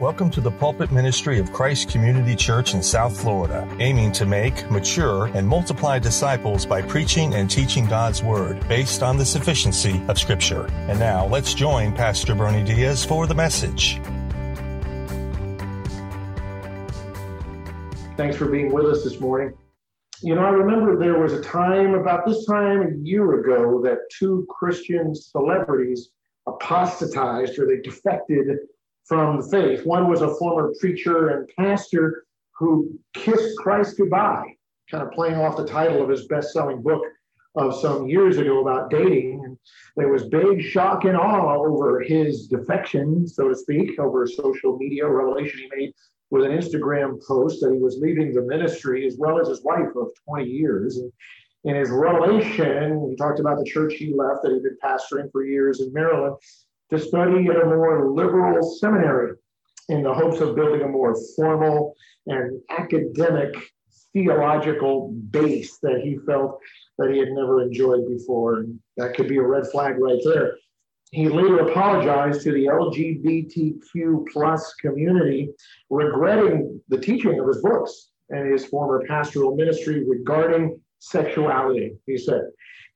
Welcome 0.00 0.28
to 0.30 0.40
the 0.40 0.50
pulpit 0.50 0.90
ministry 0.90 1.38
of 1.38 1.52
Christ 1.52 1.88
Community 1.88 2.34
Church 2.34 2.74
in 2.74 2.82
South 2.82 3.16
Florida, 3.16 3.64
aiming 3.78 4.10
to 4.14 4.26
make, 4.26 4.68
mature, 4.68 5.26
and 5.26 5.46
multiply 5.46 6.00
disciples 6.00 6.66
by 6.66 6.82
preaching 6.82 7.32
and 7.34 7.48
teaching 7.48 7.86
God's 7.86 8.20
Word 8.20 8.66
based 8.66 9.04
on 9.04 9.16
the 9.16 9.24
sufficiency 9.24 10.02
of 10.08 10.18
Scripture. 10.18 10.66
And 10.88 10.98
now 10.98 11.28
let's 11.28 11.54
join 11.54 11.92
Pastor 11.92 12.34
Bernie 12.34 12.64
Diaz 12.64 13.04
for 13.04 13.28
the 13.28 13.36
message. 13.36 14.00
Thanks 18.16 18.36
for 18.36 18.46
being 18.46 18.72
with 18.72 18.86
us 18.86 19.04
this 19.04 19.20
morning. 19.20 19.54
You 20.22 20.34
know, 20.34 20.42
I 20.42 20.50
remember 20.50 20.98
there 20.98 21.20
was 21.20 21.34
a 21.34 21.40
time 21.40 21.94
about 21.94 22.26
this 22.26 22.44
time 22.46 22.82
a 22.82 22.96
year 23.00 23.40
ago 23.40 23.80
that 23.84 23.98
two 24.10 24.44
Christian 24.50 25.14
celebrities 25.14 26.10
apostatized 26.48 27.60
or 27.60 27.66
they 27.66 27.80
defected 27.80 28.58
from 29.04 29.40
the 29.40 29.48
faith. 29.48 29.84
One 29.84 30.08
was 30.08 30.22
a 30.22 30.34
former 30.36 30.72
preacher 30.80 31.28
and 31.28 31.48
pastor 31.58 32.24
who 32.58 32.98
kissed 33.14 33.56
Christ 33.58 33.96
goodbye, 33.98 34.56
kind 34.90 35.02
of 35.02 35.12
playing 35.12 35.36
off 35.36 35.56
the 35.56 35.66
title 35.66 36.02
of 36.02 36.08
his 36.08 36.26
best 36.26 36.52
selling 36.52 36.82
book 36.82 37.02
of 37.56 37.78
some 37.80 38.08
years 38.08 38.38
ago 38.38 38.60
about 38.60 38.90
dating. 38.90 39.42
And 39.44 39.58
there 39.96 40.08
was 40.08 40.24
big 40.28 40.62
shock 40.62 41.04
and 41.04 41.16
awe 41.16 41.54
over 41.54 42.00
his 42.00 42.46
defection, 42.48 43.28
so 43.28 43.48
to 43.48 43.54
speak, 43.54 43.98
over 43.98 44.26
social 44.26 44.76
media 44.78 45.06
revelation 45.06 45.60
he 45.60 45.70
made 45.76 45.94
with 46.30 46.44
an 46.44 46.52
Instagram 46.52 47.24
post 47.26 47.60
that 47.60 47.72
he 47.72 47.78
was 47.78 47.98
leaving 48.00 48.32
the 48.32 48.42
ministry 48.42 49.06
as 49.06 49.16
well 49.18 49.38
as 49.40 49.48
his 49.48 49.62
wife 49.62 49.94
of 49.96 50.08
20 50.28 50.44
years. 50.44 50.96
And 50.96 51.12
in 51.64 51.76
his 51.76 51.90
revelation, 51.90 53.08
he 53.08 53.16
talked 53.16 53.40
about 53.40 53.58
the 53.58 53.64
church 53.64 53.94
he 53.94 54.12
left 54.14 54.42
that 54.42 54.52
he'd 54.52 54.62
been 54.62 54.78
pastoring 54.82 55.30
for 55.30 55.44
years 55.44 55.80
in 55.80 55.92
Maryland 55.92 56.36
to 56.90 56.98
study 56.98 57.46
at 57.48 57.60
a 57.60 57.64
more 57.64 58.10
liberal 58.10 58.62
seminary 58.78 59.32
in 59.88 60.02
the 60.02 60.12
hopes 60.12 60.40
of 60.40 60.56
building 60.56 60.82
a 60.82 60.88
more 60.88 61.16
formal 61.36 61.94
and 62.26 62.60
academic 62.70 63.54
theological 64.12 65.12
base 65.30 65.78
that 65.82 66.00
he 66.02 66.18
felt 66.26 66.60
that 66.98 67.10
he 67.10 67.18
had 67.18 67.28
never 67.30 67.62
enjoyed 67.62 68.08
before. 68.08 68.60
And 68.60 68.78
that 68.96 69.14
could 69.14 69.28
be 69.28 69.38
a 69.38 69.42
red 69.42 69.66
flag 69.66 69.98
right 69.98 70.20
there. 70.24 70.54
He 71.10 71.28
later 71.28 71.58
apologized 71.58 72.42
to 72.42 72.52
the 72.52 72.66
LGBTQ 72.66 74.26
plus 74.32 74.74
community, 74.74 75.50
regretting 75.90 76.80
the 76.88 76.98
teaching 76.98 77.38
of 77.38 77.46
his 77.46 77.62
books 77.62 78.10
and 78.30 78.50
his 78.50 78.64
former 78.64 79.02
pastoral 79.06 79.54
ministry 79.54 80.04
regarding 80.08 80.80
sexuality. 81.10 81.96
He 82.06 82.18
said, 82.18 82.42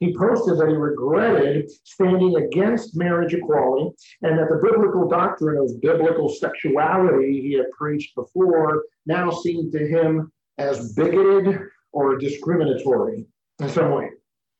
he 0.00 0.16
posted 0.16 0.58
that 0.58 0.68
he 0.68 0.74
regretted 0.74 1.70
standing 1.84 2.36
against 2.36 2.96
marriage 2.96 3.34
equality 3.34 3.90
and 4.22 4.38
that 4.38 4.48
the 4.48 4.60
biblical 4.62 5.08
doctrine 5.08 5.58
of 5.58 5.80
biblical 5.80 6.28
sexuality 6.28 7.40
he 7.40 7.54
had 7.54 7.70
preached 7.76 8.14
before 8.14 8.84
now 9.06 9.30
seemed 9.30 9.72
to 9.72 9.86
him 9.86 10.30
as 10.58 10.92
bigoted 10.92 11.60
or 11.92 12.16
discriminatory 12.16 13.26
in 13.60 13.68
some 13.68 13.92
way. 13.92 14.10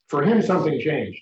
For 0.09 0.23
him, 0.23 0.43
something 0.43 0.81
changed. 0.81 1.21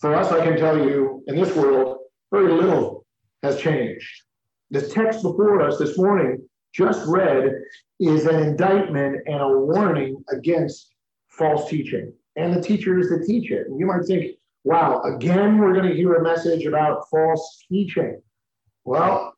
For 0.00 0.14
us, 0.14 0.32
I 0.32 0.44
can 0.44 0.56
tell 0.56 0.78
you, 0.78 1.22
in 1.26 1.36
this 1.36 1.54
world, 1.54 1.98
very 2.30 2.52
little 2.52 3.04
has 3.42 3.60
changed. 3.60 4.22
The 4.70 4.82
text 4.82 5.22
before 5.22 5.60
us 5.60 5.78
this 5.78 5.98
morning, 5.98 6.48
just 6.72 7.06
read, 7.06 7.52
is 8.00 8.26
an 8.26 8.42
indictment 8.42 9.22
and 9.26 9.40
a 9.40 9.48
warning 9.48 10.22
against 10.32 10.93
false 11.36 11.68
teaching 11.68 12.12
and 12.36 12.54
the 12.54 12.60
teachers 12.60 13.08
that 13.08 13.24
teach 13.26 13.50
it. 13.50 13.66
And 13.68 13.78
you 13.78 13.86
might 13.86 14.04
think, 14.06 14.36
wow, 14.64 15.02
again, 15.02 15.58
we're 15.58 15.74
going 15.74 15.88
to 15.88 15.94
hear 15.94 16.14
a 16.14 16.22
message 16.22 16.66
about 16.66 17.08
false 17.10 17.64
teaching. 17.68 18.20
Well, 18.84 19.34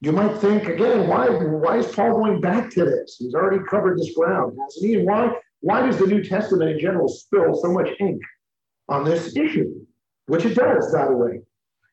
you 0.00 0.12
might 0.12 0.38
think 0.38 0.66
again, 0.66 1.06
why, 1.08 1.28
why 1.28 1.78
is 1.78 1.86
Paul 1.94 2.12
going 2.12 2.40
back 2.40 2.70
to 2.70 2.84
this? 2.84 3.16
He's 3.18 3.34
already 3.34 3.62
covered 3.68 3.98
this 3.98 4.14
ground, 4.14 4.56
hasn't 4.62 4.86
he? 4.86 4.94
And 4.96 5.06
why, 5.06 5.32
why 5.60 5.82
does 5.84 5.98
the 5.98 6.06
New 6.06 6.24
Testament 6.24 6.70
in 6.70 6.78
general 6.78 7.08
spill 7.08 7.54
so 7.54 7.70
much 7.70 7.88
ink 8.00 8.22
on 8.88 9.04
this 9.04 9.36
issue? 9.36 9.74
Which 10.26 10.46
it 10.46 10.54
does, 10.54 10.92
by 10.92 11.06
the 11.06 11.16
way. 11.16 11.40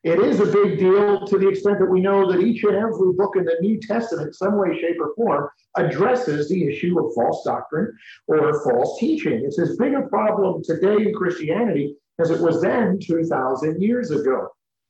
It 0.04 0.20
is 0.20 0.38
a 0.38 0.46
big 0.46 0.78
deal 0.78 1.26
to 1.26 1.38
the 1.38 1.48
extent 1.48 1.80
that 1.80 1.90
we 1.90 2.00
know 2.00 2.30
that 2.30 2.40
each 2.40 2.62
and 2.62 2.76
every 2.76 3.12
book 3.14 3.34
in 3.36 3.44
the 3.44 3.56
New 3.60 3.80
Testament, 3.80 4.34
some 4.34 4.56
way, 4.56 4.78
shape, 4.80 4.96
or 5.00 5.12
form, 5.16 5.48
addresses 5.76 6.48
the 6.48 6.68
issue 6.68 6.98
of 7.00 7.12
false 7.14 7.42
doctrine 7.44 7.92
or 8.28 8.62
false 8.62 8.98
teaching. 9.00 9.42
It's 9.44 9.58
as 9.58 9.76
big 9.76 9.94
a 9.94 10.02
problem 10.02 10.62
today 10.62 11.08
in 11.08 11.14
Christianity 11.14 11.96
as 12.20 12.30
it 12.30 12.40
was 12.40 12.62
then 12.62 12.98
2,000 13.00 13.82
years 13.82 14.12
ago. 14.12 14.48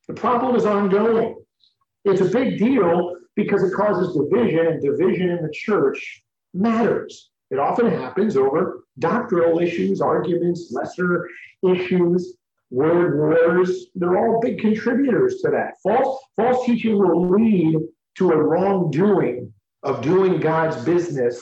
The 0.08 0.14
problem 0.14 0.56
is 0.56 0.66
ongoing. 0.66 1.36
It's 2.04 2.20
a 2.20 2.26
big 2.26 2.58
deal 2.58 3.16
because 3.34 3.62
it 3.62 3.72
causes 3.72 4.14
division, 4.14 4.66
and 4.66 4.82
division 4.82 5.30
in 5.30 5.42
the 5.42 5.52
church 5.52 6.22
matters. 6.52 7.30
It 7.50 7.58
often 7.58 7.90
happens 7.90 8.36
over 8.36 8.84
doctrinal 8.98 9.58
issues, 9.58 10.02
arguments, 10.02 10.70
lesser 10.70 11.28
issues 11.62 12.37
word 12.70 13.18
wars, 13.18 13.86
they're 13.94 14.18
all 14.18 14.40
big 14.40 14.58
contributors 14.58 15.40
to 15.42 15.50
that. 15.50 15.74
False, 15.82 16.22
false 16.36 16.66
teaching 16.66 16.98
will 16.98 17.30
lead 17.30 17.76
to 18.16 18.30
a 18.30 18.36
wrongdoing 18.36 19.52
of 19.82 20.02
doing 20.02 20.40
God's 20.40 20.82
business, 20.84 21.40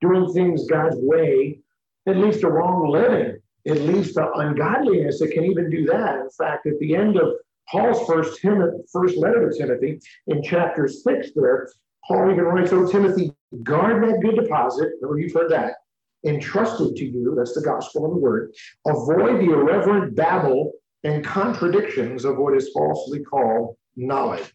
doing 0.00 0.32
things 0.32 0.68
God's 0.68 0.96
way. 0.98 1.60
It 2.06 2.16
leads 2.16 2.40
to 2.40 2.48
wrong 2.48 2.88
living. 2.88 3.38
It 3.64 3.80
leads 3.82 4.12
to 4.14 4.32
ungodliness. 4.32 5.20
It 5.20 5.32
can 5.32 5.44
even 5.44 5.70
do 5.70 5.84
that. 5.86 6.20
In 6.20 6.30
fact, 6.30 6.66
at 6.66 6.78
the 6.78 6.94
end 6.94 7.18
of 7.18 7.34
Paul's 7.70 8.06
first, 8.06 8.40
Timothy, 8.40 8.78
first 8.92 9.16
letter 9.16 9.50
to 9.50 9.56
Timothy, 9.56 10.00
in 10.26 10.42
chapter 10.42 10.88
six, 10.88 11.30
there, 11.34 11.68
Paul 12.06 12.30
even 12.32 12.44
writes, 12.44 12.72
"Oh 12.72 12.90
Timothy, 12.90 13.32
guard 13.62 14.02
that 14.02 14.20
good 14.20 14.36
deposit." 14.36 14.92
Remember, 15.00 15.20
you've 15.20 15.34
heard 15.34 15.50
that 15.50 15.76
entrusted 16.24 16.96
to 16.96 17.04
you, 17.04 17.34
that's 17.36 17.54
the 17.54 17.62
gospel 17.62 18.04
of 18.04 18.12
the 18.12 18.18
word, 18.18 18.52
avoid 18.86 19.40
the 19.40 19.52
irreverent 19.52 20.14
babble 20.14 20.72
and 21.04 21.24
contradictions 21.24 22.24
of 22.24 22.36
what 22.36 22.56
is 22.56 22.70
falsely 22.72 23.20
called 23.20 23.76
knowledge. 23.96 24.52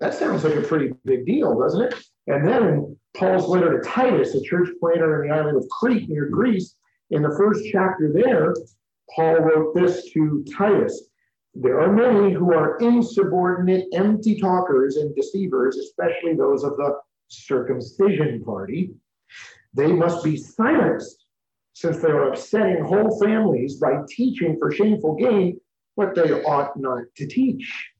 That 0.00 0.14
sounds 0.14 0.42
like 0.44 0.56
a 0.56 0.62
pretty 0.62 0.92
big 1.04 1.24
deal, 1.24 1.58
doesn't 1.58 1.82
it? 1.82 1.94
And 2.26 2.46
then 2.46 2.62
in 2.64 2.96
Paul's 3.16 3.48
letter 3.48 3.80
to 3.80 3.88
Titus, 3.88 4.34
a 4.34 4.42
church 4.42 4.68
planter 4.80 5.22
in 5.22 5.30
the 5.30 5.34
island 5.34 5.56
of 5.56 5.68
Crete 5.68 6.08
near 6.08 6.28
Greece, 6.28 6.74
in 7.10 7.22
the 7.22 7.34
first 7.36 7.64
chapter 7.70 8.12
there, 8.12 8.54
Paul 9.14 9.40
wrote 9.40 9.74
this 9.74 10.10
to 10.12 10.44
Titus. 10.56 11.08
There 11.54 11.80
are 11.80 11.92
many 11.92 12.32
who 12.32 12.52
are 12.54 12.78
insubordinate, 12.78 13.86
empty 13.92 14.40
talkers 14.40 14.96
and 14.96 15.14
deceivers, 15.14 15.76
especially 15.76 16.34
those 16.34 16.64
of 16.64 16.76
the 16.78 16.98
circumcision 17.28 18.42
party 18.42 18.94
they 19.74 19.92
must 19.92 20.22
be 20.24 20.36
silenced, 20.36 21.24
since 21.74 21.98
they 21.98 22.08
are 22.08 22.28
upsetting 22.28 22.84
whole 22.84 23.18
families 23.20 23.76
by 23.76 23.92
teaching 24.08 24.56
for 24.58 24.70
shameful 24.70 25.16
gain 25.16 25.58
what 25.94 26.14
they 26.14 26.30
ought 26.44 26.78
not 26.78 27.04
to 27.16 27.26
teach. 27.26 27.90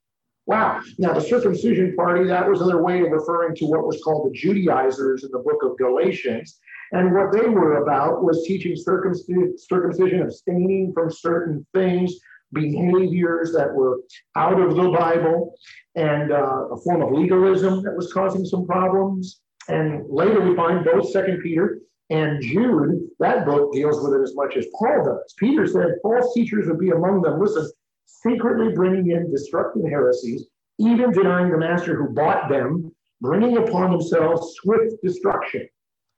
Wow. 0.47 0.81
Now, 0.99 1.13
the 1.15 1.21
circumcision 1.21 1.95
party, 1.95 2.27
that 2.27 2.49
was 2.49 2.61
another 2.61 2.83
way 2.83 3.01
of 3.01 3.11
referring 3.11 3.55
to 3.57 3.67
what 3.67 3.87
was 3.87 4.03
called 4.03 4.29
the 4.29 4.37
Judaizers 4.37 5.25
in 5.25 5.31
the 5.31 5.39
book 5.39 5.63
of 5.63 5.79
Galatians. 5.79 6.59
And 6.91 7.15
what 7.15 7.33
they 7.33 7.49
were 7.49 7.83
about 7.83 8.23
was 8.25 8.45
teaching 8.47 8.75
circumcision, 8.77 10.23
abstaining 10.23 10.93
from 10.93 11.11
certain 11.11 11.65
things, 11.73 12.13
behaviors 12.53 13.53
that 13.53 13.73
were 13.73 14.01
out 14.37 14.61
of 14.61 14.77
the 14.77 14.91
Bible, 14.91 15.55
and 15.95 16.33
uh, 16.33 16.69
a 16.71 16.77
form 16.83 17.03
of 17.03 17.13
legalism 17.13 17.83
that 17.85 17.97
was 17.97 18.13
causing 18.13 18.45
some 18.45 18.67
problems. 18.67 19.42
And 19.69 20.05
later 20.09 20.41
we 20.41 20.57
find 20.57 20.85
both 20.85 21.11
Second 21.11 21.41
Peter 21.43 21.79
and 22.11 22.43
Jude, 22.43 23.09
that 23.21 23.47
book 23.47 23.73
deals 23.73 24.03
with 24.03 24.15
it 24.15 24.23
as 24.23 24.35
much 24.35 24.57
as 24.57 24.67
Paul 24.79 25.05
does. 25.05 25.35
Peter 25.39 25.67
said 25.67 25.97
false 26.03 26.35
teachers 26.35 26.67
would 26.67 26.79
be 26.79 26.91
among 26.91 27.23
them, 27.23 27.41
listen, 27.41 27.71
secretly 28.07 28.75
bringing 28.75 29.11
in 29.11 29.31
destructive 29.31 29.85
heresies, 29.89 30.47
even 30.79 31.13
denying 31.13 31.51
the 31.51 31.59
master 31.59 31.97
who 31.97 32.13
bought 32.13 32.49
them, 32.49 32.93
bringing 33.21 33.57
upon 33.57 33.93
themselves 33.93 34.55
swift 34.57 34.95
destruction. 35.03 35.67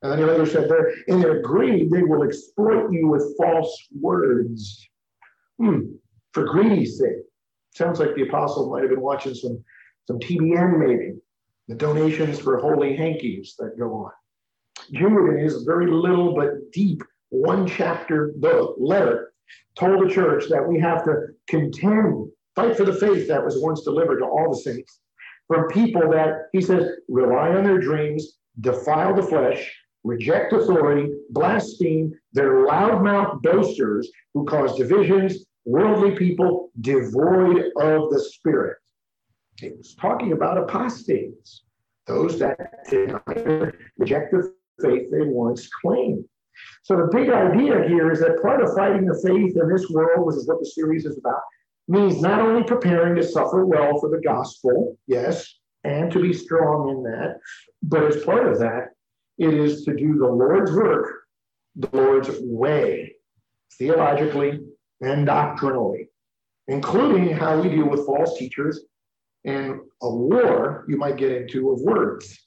And 0.02 0.12
then 0.12 0.18
he 0.18 0.24
later 0.24 0.46
said, 0.46 0.68
there, 0.68 0.92
in 1.06 1.20
their 1.20 1.40
greed, 1.40 1.90
they 1.90 2.02
will 2.02 2.24
exploit 2.24 2.90
you 2.92 3.08
with 3.08 3.36
false 3.38 3.88
words. 4.00 4.86
Hmm, 5.58 5.80
for 6.32 6.44
greedy's 6.44 6.98
sake. 6.98 7.22
Sounds 7.74 8.00
like 8.00 8.14
the 8.14 8.22
apostle 8.22 8.70
might 8.70 8.82
have 8.82 8.90
been 8.90 9.00
watching 9.00 9.34
some, 9.34 9.62
some 10.06 10.18
TBN 10.18 10.78
maybe 10.78 11.14
the 11.68 11.74
donations 11.74 12.38
for 12.38 12.58
holy 12.58 12.96
hankies 12.96 13.54
that 13.58 13.78
go 13.78 13.92
on. 13.94 14.10
Jude, 14.92 15.30
in 15.30 15.38
his 15.38 15.62
very 15.62 15.90
little 15.90 16.34
but 16.34 16.70
deep 16.72 17.02
one 17.30 17.66
chapter 17.66 18.32
book, 18.36 18.76
letter, 18.78 19.32
told 19.76 20.04
the 20.04 20.12
church 20.12 20.44
that 20.48 20.66
we 20.66 20.78
have 20.78 21.04
to 21.04 21.28
contend, 21.48 22.28
fight 22.54 22.76
for 22.76 22.84
the 22.84 22.94
faith 22.94 23.28
that 23.28 23.44
was 23.44 23.62
once 23.62 23.82
delivered 23.82 24.18
to 24.18 24.24
all 24.24 24.50
the 24.50 24.60
saints 24.60 25.00
from 25.46 25.68
people 25.68 26.10
that, 26.10 26.48
he 26.52 26.60
says, 26.60 26.88
rely 27.08 27.50
on 27.50 27.64
their 27.64 27.78
dreams, 27.78 28.38
defile 28.60 29.14
the 29.14 29.22
flesh, 29.22 29.74
reject 30.02 30.52
authority, 30.52 31.12
blaspheme, 31.30 32.12
they're 32.32 32.66
loudmouth 32.66 33.42
boasters 33.42 34.10
who 34.32 34.44
cause 34.44 34.76
divisions, 34.76 35.44
worldly 35.64 36.16
people 36.16 36.70
devoid 36.80 37.58
of 37.76 38.10
the 38.10 38.20
spirit. 38.20 38.76
Was 39.62 39.94
talking 39.94 40.32
about 40.32 40.58
apostates. 40.58 41.62
those 42.06 42.38
that 42.38 42.58
reject 43.96 44.32
the 44.32 44.52
faith 44.80 45.10
they 45.10 45.22
once 45.22 45.68
claimed. 45.80 46.24
So 46.82 46.96
the 46.96 47.08
big 47.10 47.30
idea 47.30 47.88
here 47.88 48.10
is 48.12 48.20
that 48.20 48.42
part 48.42 48.62
of 48.62 48.74
fighting 48.74 49.06
the 49.06 49.20
faith 49.24 49.56
in 49.56 49.68
this 49.68 49.88
world, 49.90 50.26
which 50.26 50.36
is 50.36 50.46
what 50.46 50.60
the 50.60 50.66
series 50.66 51.06
is 51.06 51.18
about, 51.18 51.40
means 51.88 52.20
not 52.20 52.40
only 52.40 52.62
preparing 52.64 53.14
to 53.16 53.22
suffer 53.22 53.64
well 53.64 53.98
for 53.98 54.10
the 54.10 54.20
gospel, 54.20 54.98
yes, 55.06 55.58
and 55.84 56.10
to 56.12 56.20
be 56.20 56.32
strong 56.32 56.90
in 56.90 57.02
that, 57.02 57.38
but 57.82 58.04
as 58.04 58.24
part 58.24 58.46
of 58.50 58.58
that, 58.58 58.90
it 59.38 59.54
is 59.54 59.84
to 59.84 59.94
do 59.94 60.18
the 60.18 60.26
Lord's 60.26 60.72
work 60.72 61.24
the 61.76 61.88
Lord's 61.92 62.30
way, 62.40 63.16
theologically 63.78 64.60
and 65.00 65.26
doctrinally, 65.26 66.08
including 66.68 67.30
how 67.30 67.60
we 67.60 67.68
deal 67.68 67.88
with 67.88 68.06
false 68.06 68.38
teachers 68.38 68.84
and 69.44 69.80
a 70.02 70.10
war 70.10 70.84
you 70.88 70.96
might 70.96 71.16
get 71.16 71.32
into 71.32 71.70
of 71.70 71.80
words. 71.80 72.46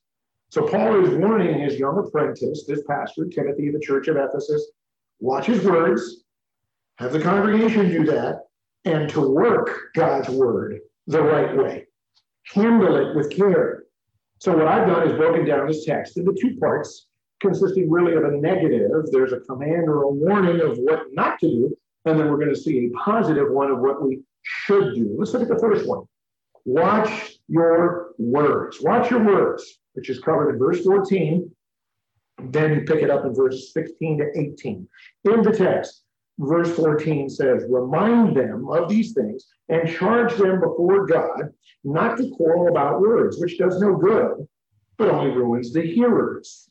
So 0.50 0.68
Paul 0.68 1.04
is 1.06 1.14
warning 1.16 1.60
his 1.60 1.78
young 1.78 1.98
apprentice, 2.00 2.66
this 2.66 2.82
pastor, 2.88 3.26
Timothy 3.26 3.68
of 3.68 3.74
the 3.74 3.80
church 3.80 4.08
of 4.08 4.16
Ephesus, 4.16 4.72
watch 5.20 5.46
his 5.46 5.64
words, 5.64 6.24
have 6.98 7.12
the 7.12 7.20
congregation 7.20 7.90
do 7.90 8.06
that, 8.06 8.44
and 8.86 9.10
to 9.10 9.22
work 9.22 9.90
God's 9.96 10.30
word 10.30 10.80
the 11.08 11.22
right 11.22 11.56
way. 11.56 11.86
Handle 12.54 12.96
it 12.96 13.16
with 13.16 13.30
care. 13.30 13.84
So 14.40 14.56
what 14.56 14.68
I've 14.68 14.88
done 14.88 15.08
is 15.08 15.18
broken 15.18 15.46
down 15.46 15.68
this 15.68 15.86
text 15.86 16.18
into 16.18 16.34
two 16.40 16.58
parts, 16.58 17.08
consisting 17.42 17.90
really 17.90 18.14
of 18.14 18.24
a 18.24 18.32
negative. 18.32 18.92
There's 19.12 19.34
a 19.34 19.42
command 19.42 19.90
or 19.90 20.04
a 20.04 20.10
warning 20.10 20.62
of 20.62 20.78
what 20.78 21.08
not 21.12 21.40
to 21.40 21.48
do, 21.48 21.78
and 22.06 22.18
then 22.18 22.30
we're 22.30 22.38
going 22.38 22.54
to 22.54 22.60
see 22.60 22.86
a 22.86 22.98
positive 22.98 23.52
one 23.52 23.70
of 23.70 23.80
what 23.80 24.02
we 24.02 24.22
should 24.44 24.96
do. 24.96 25.16
Let's 25.18 25.34
look 25.34 25.42
at 25.42 25.50
the 25.50 25.60
first 25.60 25.88
one. 25.88 26.06
Watch 26.68 27.40
your 27.48 28.12
words. 28.20 28.80
Watch 28.82 29.10
your 29.10 29.24
words 29.24 29.80
which 29.98 30.12
is 30.12 30.20
covered 30.20 30.52
in 30.52 30.60
verse 30.60 30.84
14. 30.86 31.50
Then 32.52 32.76
you 32.76 32.82
pick 32.82 33.02
it 33.02 33.10
up 33.10 33.26
in 33.26 33.34
verse 33.34 33.74
16 33.74 34.20
to 34.20 34.40
18. 34.40 34.88
In 35.26 35.42
the 35.42 35.52
text, 35.52 36.04
verse 36.38 36.76
14 36.76 37.28
says, 37.32 37.66
Remind 37.68 38.38
them 38.38 38.68
of 38.70 38.90
these 38.90 39.14
things 39.14 39.48
and 39.70 39.90
charge 39.90 40.36
them 40.36 40.62
before 40.62 41.08
God 41.08 41.50
not 41.84 42.18
to 42.18 42.30
quarrel 42.30 42.68
about 42.68 43.02
words, 43.02 43.40
which 43.40 43.58
does 43.58 43.82
no 43.82 43.96
good, 43.96 44.48
but 45.00 45.10
only 45.10 45.32
ruins 45.32 45.74
the 45.74 45.82
hearers. 45.82 46.70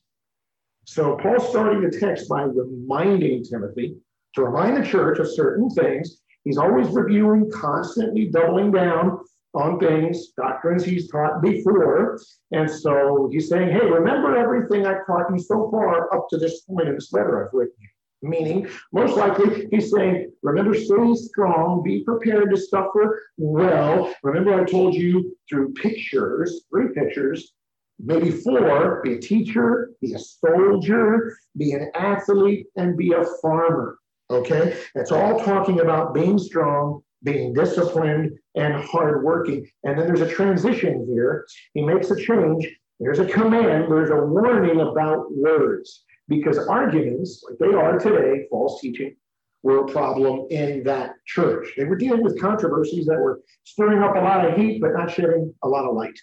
So 0.84 1.18
Paul's 1.20 1.48
starting 1.48 1.80
the 1.80 1.98
text 1.98 2.28
by 2.28 2.42
reminding 2.42 3.42
Timothy 3.42 3.96
to 4.36 4.44
remind 4.44 4.76
the 4.76 4.88
church 4.88 5.18
of 5.18 5.28
certain 5.28 5.68
things. 5.70 6.20
He's 6.44 6.58
always 6.58 6.90
reviewing, 6.90 7.50
constantly 7.50 8.28
doubling 8.28 8.70
down 8.70 9.18
on 9.56 9.78
things, 9.78 10.28
doctrines 10.36 10.84
he's 10.84 11.10
taught 11.10 11.42
before. 11.42 12.18
And 12.52 12.70
so 12.70 13.28
he's 13.32 13.48
saying, 13.48 13.70
hey, 13.70 13.86
remember 13.86 14.36
everything 14.36 14.86
I've 14.86 15.06
taught 15.06 15.30
you 15.30 15.38
so 15.38 15.70
far 15.70 16.14
up 16.14 16.28
to 16.30 16.36
this 16.38 16.62
point 16.62 16.88
in 16.88 16.94
this 16.94 17.12
letter 17.12 17.46
I've 17.46 17.52
written 17.52 17.74
you. 17.80 17.88
Meaning, 18.22 18.68
most 18.92 19.16
likely, 19.16 19.68
he's 19.70 19.90
saying, 19.90 20.32
remember, 20.42 20.74
stay 20.74 21.14
strong, 21.14 21.82
be 21.82 22.02
prepared 22.02 22.50
to 22.50 22.56
suffer 22.56 23.22
well. 23.36 24.12
Remember, 24.22 24.60
I 24.60 24.64
told 24.64 24.94
you 24.94 25.36
through 25.48 25.74
pictures, 25.74 26.64
three 26.70 26.88
pictures, 26.94 27.52
maybe 27.98 28.30
four 28.30 29.02
be 29.04 29.14
a 29.14 29.18
teacher, 29.18 29.90
be 30.00 30.14
a 30.14 30.18
soldier, 30.18 31.36
be 31.56 31.72
an 31.72 31.90
athlete, 31.94 32.66
and 32.76 32.96
be 32.96 33.12
a 33.12 33.24
farmer. 33.42 33.98
Okay? 34.30 34.76
It's 34.94 35.12
all 35.12 35.38
talking 35.44 35.80
about 35.80 36.14
being 36.14 36.38
strong, 36.38 37.02
being 37.26 37.52
disciplined 37.52 38.38
and 38.54 38.82
hardworking. 38.84 39.68
And 39.84 39.98
then 39.98 40.06
there's 40.06 40.22
a 40.22 40.32
transition 40.32 41.06
here. 41.12 41.46
He 41.74 41.82
makes 41.82 42.10
a 42.10 42.16
change. 42.16 42.66
There's 43.00 43.18
a 43.18 43.26
command, 43.26 43.92
there's 43.92 44.08
a 44.08 44.24
warning 44.24 44.80
about 44.80 45.26
words 45.30 46.04
because 46.28 46.56
arguments, 46.56 47.44
like 47.46 47.58
they 47.58 47.76
are 47.76 47.98
today, 47.98 48.46
false 48.50 48.80
teaching, 48.80 49.14
were 49.62 49.84
a 49.84 49.88
problem 49.88 50.46
in 50.50 50.82
that 50.84 51.14
church. 51.26 51.74
They 51.76 51.84
were 51.84 51.96
dealing 51.96 52.22
with 52.22 52.40
controversies 52.40 53.04
that 53.06 53.18
were 53.18 53.42
stirring 53.64 54.02
up 54.02 54.16
a 54.16 54.20
lot 54.20 54.46
of 54.46 54.56
heat, 54.56 54.80
but 54.80 54.92
not 54.94 55.10
shedding 55.10 55.52
a 55.62 55.68
lot 55.68 55.84
of 55.84 55.94
light 55.94 56.18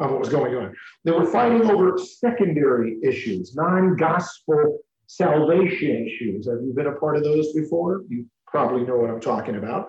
on 0.00 0.10
what 0.10 0.18
was 0.18 0.28
going 0.28 0.54
on. 0.56 0.74
They 1.04 1.12
were 1.12 1.26
fighting 1.26 1.70
over 1.70 1.96
secondary 1.96 2.96
issues, 3.04 3.54
non 3.54 3.96
gospel 3.96 4.80
salvation 5.06 6.06
issues. 6.06 6.48
Have 6.48 6.58
you 6.62 6.72
been 6.74 6.88
a 6.88 6.96
part 6.96 7.16
of 7.16 7.22
those 7.22 7.52
before? 7.52 8.02
You 8.08 8.26
probably 8.46 8.84
know 8.84 8.96
what 8.96 9.10
I'm 9.10 9.20
talking 9.20 9.56
about. 9.56 9.88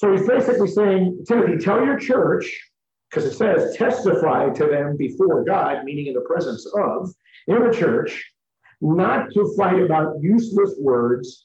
So 0.00 0.10
he's 0.12 0.26
basically 0.26 0.68
saying, 0.68 1.26
Timothy, 1.28 1.62
tell 1.62 1.84
your 1.84 1.98
church, 1.98 2.70
because 3.10 3.26
it 3.26 3.36
says 3.36 3.76
testify 3.76 4.48
to 4.48 4.64
them 4.64 4.96
before 4.96 5.44
God, 5.44 5.84
meaning 5.84 6.06
in 6.06 6.14
the 6.14 6.22
presence 6.22 6.66
of, 6.74 7.12
in 7.48 7.62
the 7.62 7.70
church, 7.70 8.32
not 8.80 9.30
to 9.34 9.54
fight 9.58 9.78
about 9.78 10.14
useless 10.22 10.74
words 10.80 11.44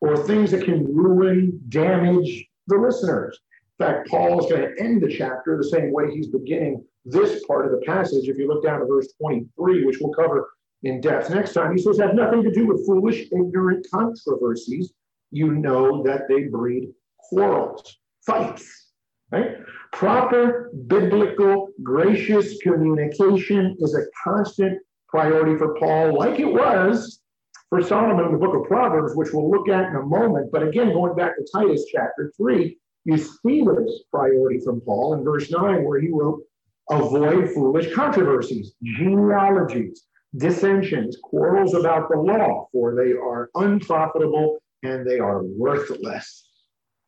or 0.00 0.16
things 0.16 0.50
that 0.50 0.64
can 0.64 0.92
ruin, 0.92 1.60
damage 1.68 2.48
the 2.66 2.76
listeners. 2.76 3.38
In 3.78 3.86
fact, 3.86 4.08
Paul 4.08 4.44
is 4.44 4.50
going 4.50 4.62
to 4.62 4.82
end 4.82 5.00
the 5.00 5.16
chapter 5.16 5.56
the 5.56 5.68
same 5.68 5.92
way 5.92 6.10
he's 6.10 6.26
beginning 6.26 6.84
this 7.04 7.44
part 7.46 7.64
of 7.64 7.70
the 7.70 7.86
passage. 7.86 8.28
If 8.28 8.38
you 8.38 8.48
look 8.48 8.64
down 8.64 8.80
to 8.80 8.86
verse 8.86 9.12
23, 9.20 9.84
which 9.84 9.98
we'll 10.00 10.12
cover 10.14 10.50
in 10.82 11.00
depth 11.00 11.30
next 11.30 11.52
time, 11.52 11.76
he 11.76 11.80
says, 11.80 11.96
have 12.00 12.16
nothing 12.16 12.42
to 12.42 12.50
do 12.50 12.66
with 12.66 12.84
foolish, 12.84 13.28
ignorant 13.30 13.86
controversies. 13.88 14.92
You 15.30 15.52
know 15.52 16.02
that 16.02 16.22
they 16.28 16.42
breed 16.44 16.88
quarrels, 17.28 17.98
fights, 18.26 18.90
right? 19.30 19.56
Proper 19.92 20.70
biblical, 20.86 21.68
gracious 21.82 22.58
communication 22.62 23.76
is 23.80 23.94
a 23.94 24.02
constant 24.24 24.78
priority 25.08 25.56
for 25.56 25.78
Paul, 25.78 26.18
like 26.18 26.38
it 26.38 26.52
was 26.52 27.20
for 27.68 27.82
Solomon 27.82 28.26
in 28.26 28.32
the 28.32 28.38
book 28.38 28.54
of 28.54 28.64
Proverbs, 28.64 29.14
which 29.14 29.32
we'll 29.32 29.50
look 29.50 29.68
at 29.68 29.90
in 29.90 29.96
a 29.96 30.02
moment. 30.02 30.50
But 30.52 30.62
again, 30.62 30.92
going 30.92 31.16
back 31.16 31.36
to 31.36 31.46
Titus 31.54 31.86
chapter 31.92 32.32
3, 32.36 32.78
you 33.04 33.16
see 33.16 33.62
this 33.62 34.02
priority 34.10 34.60
from 34.60 34.80
Paul 34.80 35.14
in 35.14 35.24
verse 35.24 35.50
9, 35.50 35.84
where 35.84 36.00
he 36.00 36.08
wrote, 36.10 36.42
Avoid 36.90 37.50
foolish 37.50 37.92
controversies, 37.94 38.72
genealogies, 38.82 40.04
dissensions, 40.36 41.18
quarrels 41.22 41.74
about 41.74 42.08
the 42.08 42.18
law, 42.18 42.68
for 42.72 42.94
they 42.94 43.12
are 43.12 43.50
unprofitable 43.54 44.58
and 44.82 45.06
they 45.06 45.18
are 45.18 45.42
worthless. 45.42 46.47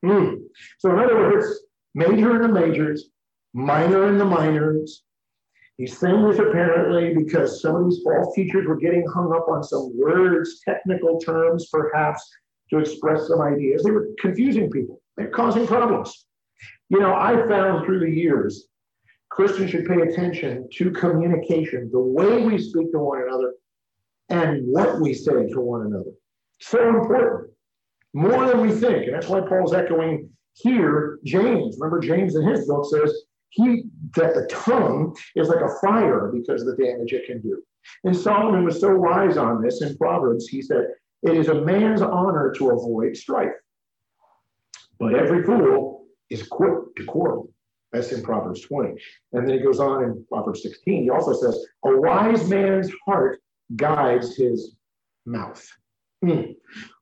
Mm. 0.04 0.38
So, 0.78 0.90
in 0.92 0.98
other 0.98 1.16
words, 1.16 1.60
major 1.94 2.36
in 2.36 2.42
the 2.42 2.48
majors, 2.48 3.10
minor 3.52 4.08
in 4.08 4.18
the 4.18 4.24
minors. 4.24 5.02
He's 5.76 5.96
saying 5.96 6.28
this 6.28 6.38
apparently 6.38 7.14
because 7.14 7.62
some 7.62 7.76
of 7.76 7.84
these 7.84 8.02
false 8.02 8.34
teachers 8.34 8.66
were 8.66 8.76
getting 8.76 9.06
hung 9.08 9.34
up 9.34 9.48
on 9.48 9.62
some 9.62 9.92
words, 9.98 10.60
technical 10.64 11.18
terms, 11.18 11.68
perhaps, 11.72 12.30
to 12.70 12.78
express 12.78 13.28
some 13.28 13.40
ideas. 13.40 13.82
They 13.82 13.90
were 13.90 14.08
confusing 14.20 14.70
people, 14.70 15.00
they're 15.16 15.30
causing 15.30 15.66
problems. 15.66 16.26
You 16.90 17.00
know, 17.00 17.14
I 17.14 17.46
found 17.48 17.86
through 17.86 18.00
the 18.00 18.10
years, 18.10 18.66
Christians 19.30 19.70
should 19.70 19.86
pay 19.86 20.00
attention 20.02 20.68
to 20.74 20.90
communication, 20.90 21.88
the 21.92 22.00
way 22.00 22.44
we 22.44 22.58
speak 22.58 22.92
to 22.92 22.98
one 22.98 23.22
another, 23.22 23.54
and 24.28 24.66
what 24.66 25.00
we 25.00 25.14
say 25.14 25.48
to 25.48 25.60
one 25.60 25.86
another. 25.86 26.10
So 26.60 26.88
important 26.88 27.49
more 28.12 28.46
than 28.46 28.60
we 28.60 28.72
think. 28.72 29.06
And 29.06 29.14
that's 29.14 29.28
why 29.28 29.40
Paul's 29.40 29.74
echoing 29.74 30.28
here 30.54 31.18
James. 31.24 31.76
Remember, 31.78 32.00
James 32.00 32.34
in 32.34 32.46
his 32.46 32.66
book 32.66 32.86
says 32.90 33.14
he 33.50 33.84
that 34.16 34.34
the 34.34 34.46
tongue 34.50 35.16
is 35.36 35.48
like 35.48 35.60
a 35.60 35.74
fire 35.80 36.30
because 36.32 36.62
of 36.62 36.68
the 36.68 36.82
damage 36.82 37.12
it 37.12 37.26
can 37.26 37.40
do. 37.40 37.62
And 38.04 38.16
Solomon 38.16 38.64
was 38.64 38.80
so 38.80 38.94
wise 38.94 39.36
on 39.36 39.62
this 39.62 39.82
in 39.82 39.96
Proverbs. 39.96 40.48
He 40.48 40.62
said, 40.62 40.88
It 41.22 41.36
is 41.36 41.48
a 41.48 41.62
man's 41.62 42.02
honor 42.02 42.52
to 42.56 42.70
avoid 42.70 43.16
strife, 43.16 43.52
but 44.98 45.14
every 45.14 45.42
fool 45.44 46.06
is 46.30 46.46
quick 46.46 46.94
to 46.96 47.04
quarrel. 47.04 47.50
That's 47.92 48.12
in 48.12 48.22
Proverbs 48.22 48.60
20. 48.60 48.90
And 49.32 49.48
then 49.48 49.58
he 49.58 49.64
goes 49.64 49.80
on 49.80 50.04
in 50.04 50.24
Proverbs 50.28 50.62
16. 50.62 51.02
He 51.02 51.10
also 51.10 51.32
says, 51.32 51.58
A 51.84 51.96
wise 51.96 52.48
man's 52.48 52.90
heart 53.04 53.40
guides 53.74 54.36
his 54.36 54.76
mouth. 55.26 55.66
Hmm. 56.22 56.52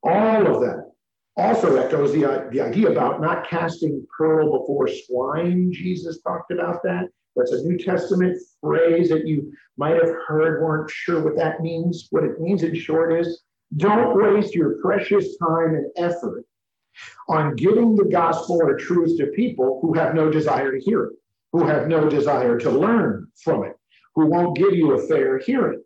All 0.02 0.46
of 0.46 0.62
that 0.62 0.92
also 1.38 1.76
echoes 1.76 2.12
the, 2.12 2.24
uh, 2.24 2.50
the 2.50 2.60
idea 2.60 2.90
about 2.90 3.20
not 3.20 3.48
casting 3.48 4.04
pearl 4.16 4.58
before 4.58 4.88
swine. 4.88 5.72
Jesus 5.72 6.20
talked 6.20 6.50
about 6.50 6.82
that. 6.82 7.08
That's 7.36 7.52
a 7.52 7.62
New 7.62 7.78
Testament 7.78 8.36
phrase 8.60 9.08
that 9.10 9.26
you 9.26 9.52
might 9.76 9.94
have 9.94 10.12
heard, 10.26 10.60
weren't 10.60 10.90
sure 10.90 11.22
what 11.22 11.36
that 11.36 11.60
means. 11.60 12.08
What 12.10 12.24
it 12.24 12.40
means 12.40 12.64
in 12.64 12.74
short 12.74 13.12
is 13.12 13.42
don't 13.76 14.16
waste 14.16 14.54
your 14.54 14.80
precious 14.82 15.36
time 15.36 15.74
and 15.76 15.86
effort 15.96 16.44
on 17.28 17.54
giving 17.54 17.94
the 17.94 18.06
gospel 18.06 18.60
or 18.60 18.76
truth 18.76 19.16
to 19.18 19.26
people 19.28 19.78
who 19.80 19.94
have 19.94 20.16
no 20.16 20.30
desire 20.30 20.72
to 20.72 20.80
hear 20.80 21.04
it, 21.04 21.12
who 21.52 21.64
have 21.64 21.86
no 21.86 22.08
desire 22.08 22.58
to 22.58 22.70
learn 22.70 23.28
from 23.44 23.62
it, 23.62 23.74
who 24.16 24.26
won't 24.26 24.56
give 24.56 24.74
you 24.74 24.92
a 24.92 25.06
fair 25.06 25.38
hearing. 25.38 25.80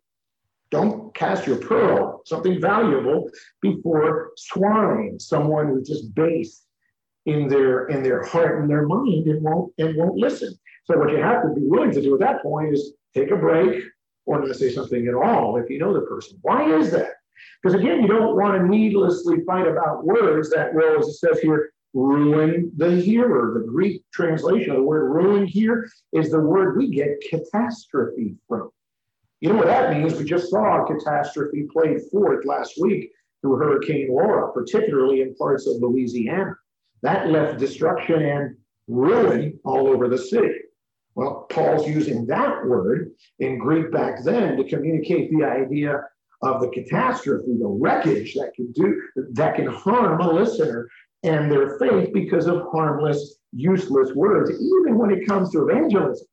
Don't 0.73 1.14
cast 1.14 1.47
your 1.47 1.59
pearl, 1.59 2.23
something 2.25 2.59
valuable, 2.61 3.31
before 3.61 4.33
swine, 4.37 5.21
someone 5.21 5.69
who's 5.69 5.87
just 5.87 6.14
base 6.14 6.64
in 7.26 7.47
their 7.47 7.87
in 7.87 8.02
their 8.02 8.25
heart 8.25 8.61
and 8.61 8.71
their 8.71 8.87
mind 8.87 9.29
and 9.29 9.43
won't 9.43 9.73
and 9.79 9.97
won't 9.97 10.17
listen. 10.17 10.52
So 10.85 10.99
what 10.99 11.11
you 11.11 11.19
have 11.19 11.43
to 11.43 11.50
be 11.55 11.67
willing 11.67 11.93
to 11.93 12.02
do 12.02 12.14
at 12.14 12.21
that 12.21 12.43
point 12.43 12.73
is 12.73 12.95
take 13.14 13.31
a 13.31 13.37
break 13.37 13.85
or 14.25 14.41
not 14.41 14.57
say 14.57 14.71
something 14.71 15.07
at 15.07 15.14
all 15.14 15.59
if 15.59 15.69
you 15.69 15.79
know 15.79 15.93
the 15.93 16.07
person. 16.07 16.38
Why 16.41 16.75
is 16.75 16.91
that? 16.93 17.11
Because 17.62 17.79
again, 17.79 18.00
you 18.00 18.09
don't 18.09 18.35
want 18.35 18.59
to 18.59 18.67
needlessly 18.67 19.45
fight 19.47 19.67
about 19.67 20.05
words 20.05 20.50
that 20.50 20.75
will, 20.75 21.00
as 21.00 21.09
it 21.09 21.14
says 21.14 21.38
here, 21.41 21.73
ruin 21.93 22.73
the 22.76 22.97
hearer. 22.97 23.61
The 23.61 23.71
Greek 23.71 24.02
translation 24.12 24.71
of 24.71 24.79
the 24.79 24.83
word 24.83 25.11
ruin 25.11 25.47
here 25.47 25.88
is 26.12 26.31
the 26.31 26.41
word 26.41 26.79
we 26.79 26.91
get 26.91 27.23
catastrophe 27.29 28.37
from. 28.49 28.71
You 29.42 29.49
know 29.49 29.56
what 29.56 29.66
that 29.66 29.92
means? 29.92 30.14
We 30.14 30.25
just 30.25 30.50
saw 30.50 30.84
a 30.84 30.87
catastrophe 30.87 31.66
played 31.72 31.99
forth 32.12 32.44
last 32.44 32.75
week 32.80 33.11
through 33.40 33.56
Hurricane 33.56 34.06
Laura, 34.08 34.52
particularly 34.52 35.22
in 35.22 35.34
parts 35.34 35.66
of 35.66 35.82
Louisiana. 35.82 36.54
That 37.02 37.28
left 37.28 37.58
destruction 37.58 38.22
and 38.22 38.56
ruin 38.87 39.58
all 39.64 39.88
over 39.88 40.06
the 40.08 40.16
city. 40.16 40.54
Well, 41.16 41.49
Paul's 41.50 41.88
using 41.88 42.25
that 42.26 42.64
word 42.64 43.11
in 43.40 43.58
Greek 43.58 43.90
back 43.90 44.22
then 44.22 44.56
to 44.58 44.64
communicate 44.64 45.28
the 45.32 45.44
idea 45.44 46.04
of 46.42 46.61
the 46.61 46.68
catastrophe, 46.68 47.56
the 47.58 47.66
wreckage 47.66 48.34
that 48.34 48.54
can 48.54 48.70
do 48.70 49.02
that 49.32 49.56
can 49.56 49.66
harm 49.66 50.20
a 50.20 50.32
listener 50.32 50.88
and 51.25 51.50
their 51.50 51.80
faith 51.80 52.12
because 52.14 52.46
of 52.46 52.62
harmless, 52.70 53.38
useless 53.50 54.12
words, 54.14 54.52
even 54.52 54.96
when 54.96 55.11
it 55.11 55.26
comes 55.26 55.50
to 55.50 55.68
evangelism, 55.68 56.28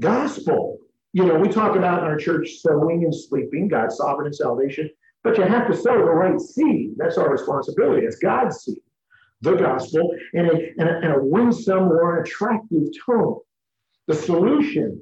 gospel. 0.00 0.78
You 1.14 1.24
know, 1.24 1.36
we 1.36 1.48
talk 1.48 1.76
about 1.76 2.00
in 2.00 2.06
our 2.06 2.16
church 2.16 2.56
sowing 2.58 3.04
and 3.04 3.14
sleeping, 3.14 3.68
God's 3.68 3.96
sovereign 3.98 4.26
and 4.26 4.34
salvation, 4.34 4.90
but 5.22 5.38
you 5.38 5.44
have 5.44 5.68
to 5.68 5.76
sow 5.76 5.94
the 5.94 6.02
right 6.02 6.40
seed. 6.40 6.94
That's 6.96 7.16
our 7.18 7.30
responsibility. 7.30 8.04
It's 8.04 8.18
God's 8.18 8.56
seed, 8.56 8.80
the 9.40 9.54
gospel, 9.54 10.10
in 10.32 10.46
a, 10.46 10.52
in 10.52 10.88
a, 10.88 10.98
in 10.98 11.12
a 11.12 11.24
winsome 11.24 11.84
or 11.84 12.16
an 12.16 12.22
attractive 12.22 12.88
tone. 13.06 13.38
The 14.08 14.14
solution 14.16 15.00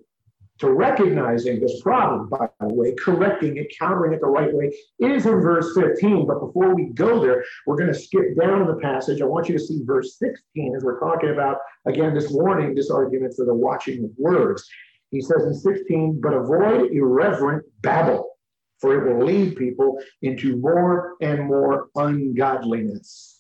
to 0.59 0.71
recognizing 0.71 1.61
this 1.61 1.81
problem, 1.81 2.29
by 2.29 2.47
the 2.61 2.75
way, 2.75 2.95
correcting 2.95 3.57
it, 3.57 3.75
countering 3.77 4.13
it 4.13 4.21
the 4.21 4.27
right 4.27 4.53
way, 4.53 4.71
is 4.99 5.25
in 5.25 5.41
verse 5.41 5.75
15. 5.75 6.27
But 6.27 6.41
before 6.41 6.75
we 6.75 6.91
go 6.93 7.23
there, 7.23 7.43
we're 7.67 7.79
going 7.79 7.91
to 7.91 7.99
skip 7.99 8.39
down 8.39 8.67
the 8.67 8.75
passage. 8.83 9.23
I 9.23 9.25
want 9.25 9.49
you 9.49 9.57
to 9.57 9.65
see 9.65 9.81
verse 9.83 10.19
16 10.19 10.77
as 10.77 10.85
we're 10.85 11.01
talking 11.01 11.31
about, 11.31 11.57
again, 11.87 12.13
this 12.13 12.31
warning, 12.31 12.75
this 12.75 12.91
argument 12.91 13.33
for 13.35 13.47
the 13.47 13.55
watching 13.55 14.05
of 14.05 14.11
words. 14.19 14.69
He 15.13 15.21
says 15.21 15.45
in 15.45 15.55
16, 15.55 16.21
but 16.21 16.33
avoid 16.33 16.91
irreverent 16.91 17.65
babble, 17.83 18.39
for 18.81 18.97
it 18.97 19.15
will 19.15 19.25
lead 19.25 19.57
people 19.57 20.03
into 20.23 20.57
more 20.57 21.15
and 21.21 21.47
more 21.47 21.91
ungodliness. 21.95 23.39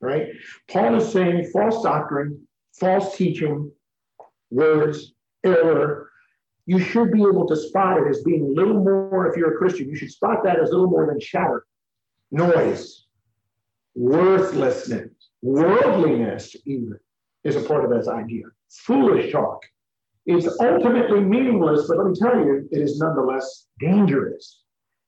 Right? 0.00 0.28
Paul 0.68 0.96
is 0.96 1.10
saying 1.10 1.50
false 1.52 1.82
doctrine, 1.82 2.46
false 2.78 3.16
teaching, 3.16 3.70
words, 4.50 5.14
error, 5.44 6.10
you 6.66 6.80
should 6.80 7.12
be 7.12 7.20
able 7.20 7.46
to 7.46 7.56
spot 7.56 7.98
it 7.98 8.08
as 8.10 8.22
being 8.24 8.52
little 8.54 8.82
more, 8.82 9.30
if 9.30 9.36
you're 9.36 9.54
a 9.54 9.58
Christian, 9.58 9.88
you 9.88 9.94
should 9.94 10.10
spot 10.10 10.42
that 10.42 10.58
as 10.58 10.70
little 10.70 10.90
more 10.90 11.06
than 11.06 11.20
chatter, 11.20 11.64
noise, 12.32 13.06
worthlessness, 13.94 15.10
worldliness, 15.42 16.56
even, 16.64 16.98
is 17.44 17.54
a 17.54 17.62
part 17.62 17.84
of 17.84 17.96
this 17.96 18.08
idea. 18.08 18.46
Foolish 18.68 19.30
talk. 19.30 19.62
It's 20.26 20.48
ultimately 20.60 21.20
meaningless, 21.20 21.86
but 21.88 21.98
let 21.98 22.08
me 22.08 22.14
tell 22.14 22.36
you, 22.36 22.68
it 22.72 22.82
is 22.82 22.98
nonetheless 22.98 23.66
dangerous. 23.78 24.62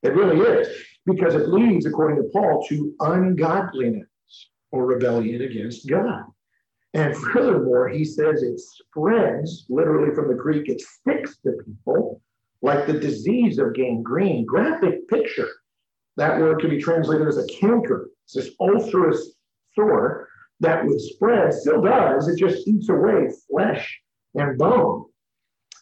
It 0.04 0.14
really 0.14 0.38
is, 0.38 0.68
because 1.06 1.34
it 1.34 1.48
leads, 1.48 1.86
according 1.86 2.22
to 2.22 2.28
Paul, 2.32 2.64
to 2.68 2.94
ungodliness 3.00 4.06
or 4.70 4.86
rebellion 4.86 5.42
against 5.42 5.88
God. 5.88 6.22
And 6.94 7.16
furthermore, 7.16 7.88
he 7.88 8.04
says 8.04 8.42
it 8.42 8.60
spreads, 8.60 9.66
literally 9.68 10.14
from 10.14 10.28
the 10.28 10.34
Greek, 10.34 10.68
it 10.68 10.80
sticks 10.80 11.38
to 11.38 11.52
people 11.66 12.22
like 12.62 12.86
the 12.86 12.98
disease 12.98 13.58
of 13.58 13.74
gangrene. 13.74 14.44
Graphic 14.44 15.08
picture. 15.08 15.48
That 16.16 16.38
word 16.38 16.60
can 16.60 16.70
be 16.70 16.80
translated 16.80 17.28
as 17.28 17.38
a 17.38 17.46
canker. 17.46 18.10
It's 18.24 18.34
this 18.34 18.50
ulcerous 18.60 19.34
sore 19.74 20.28
that 20.60 20.84
would 20.84 21.00
spread, 21.00 21.52
still 21.52 21.82
does. 21.82 22.28
It 22.28 22.38
just 22.38 22.66
eats 22.66 22.88
away 22.88 23.28
flesh 23.50 24.00
and 24.34 24.58
bone. 24.58 25.04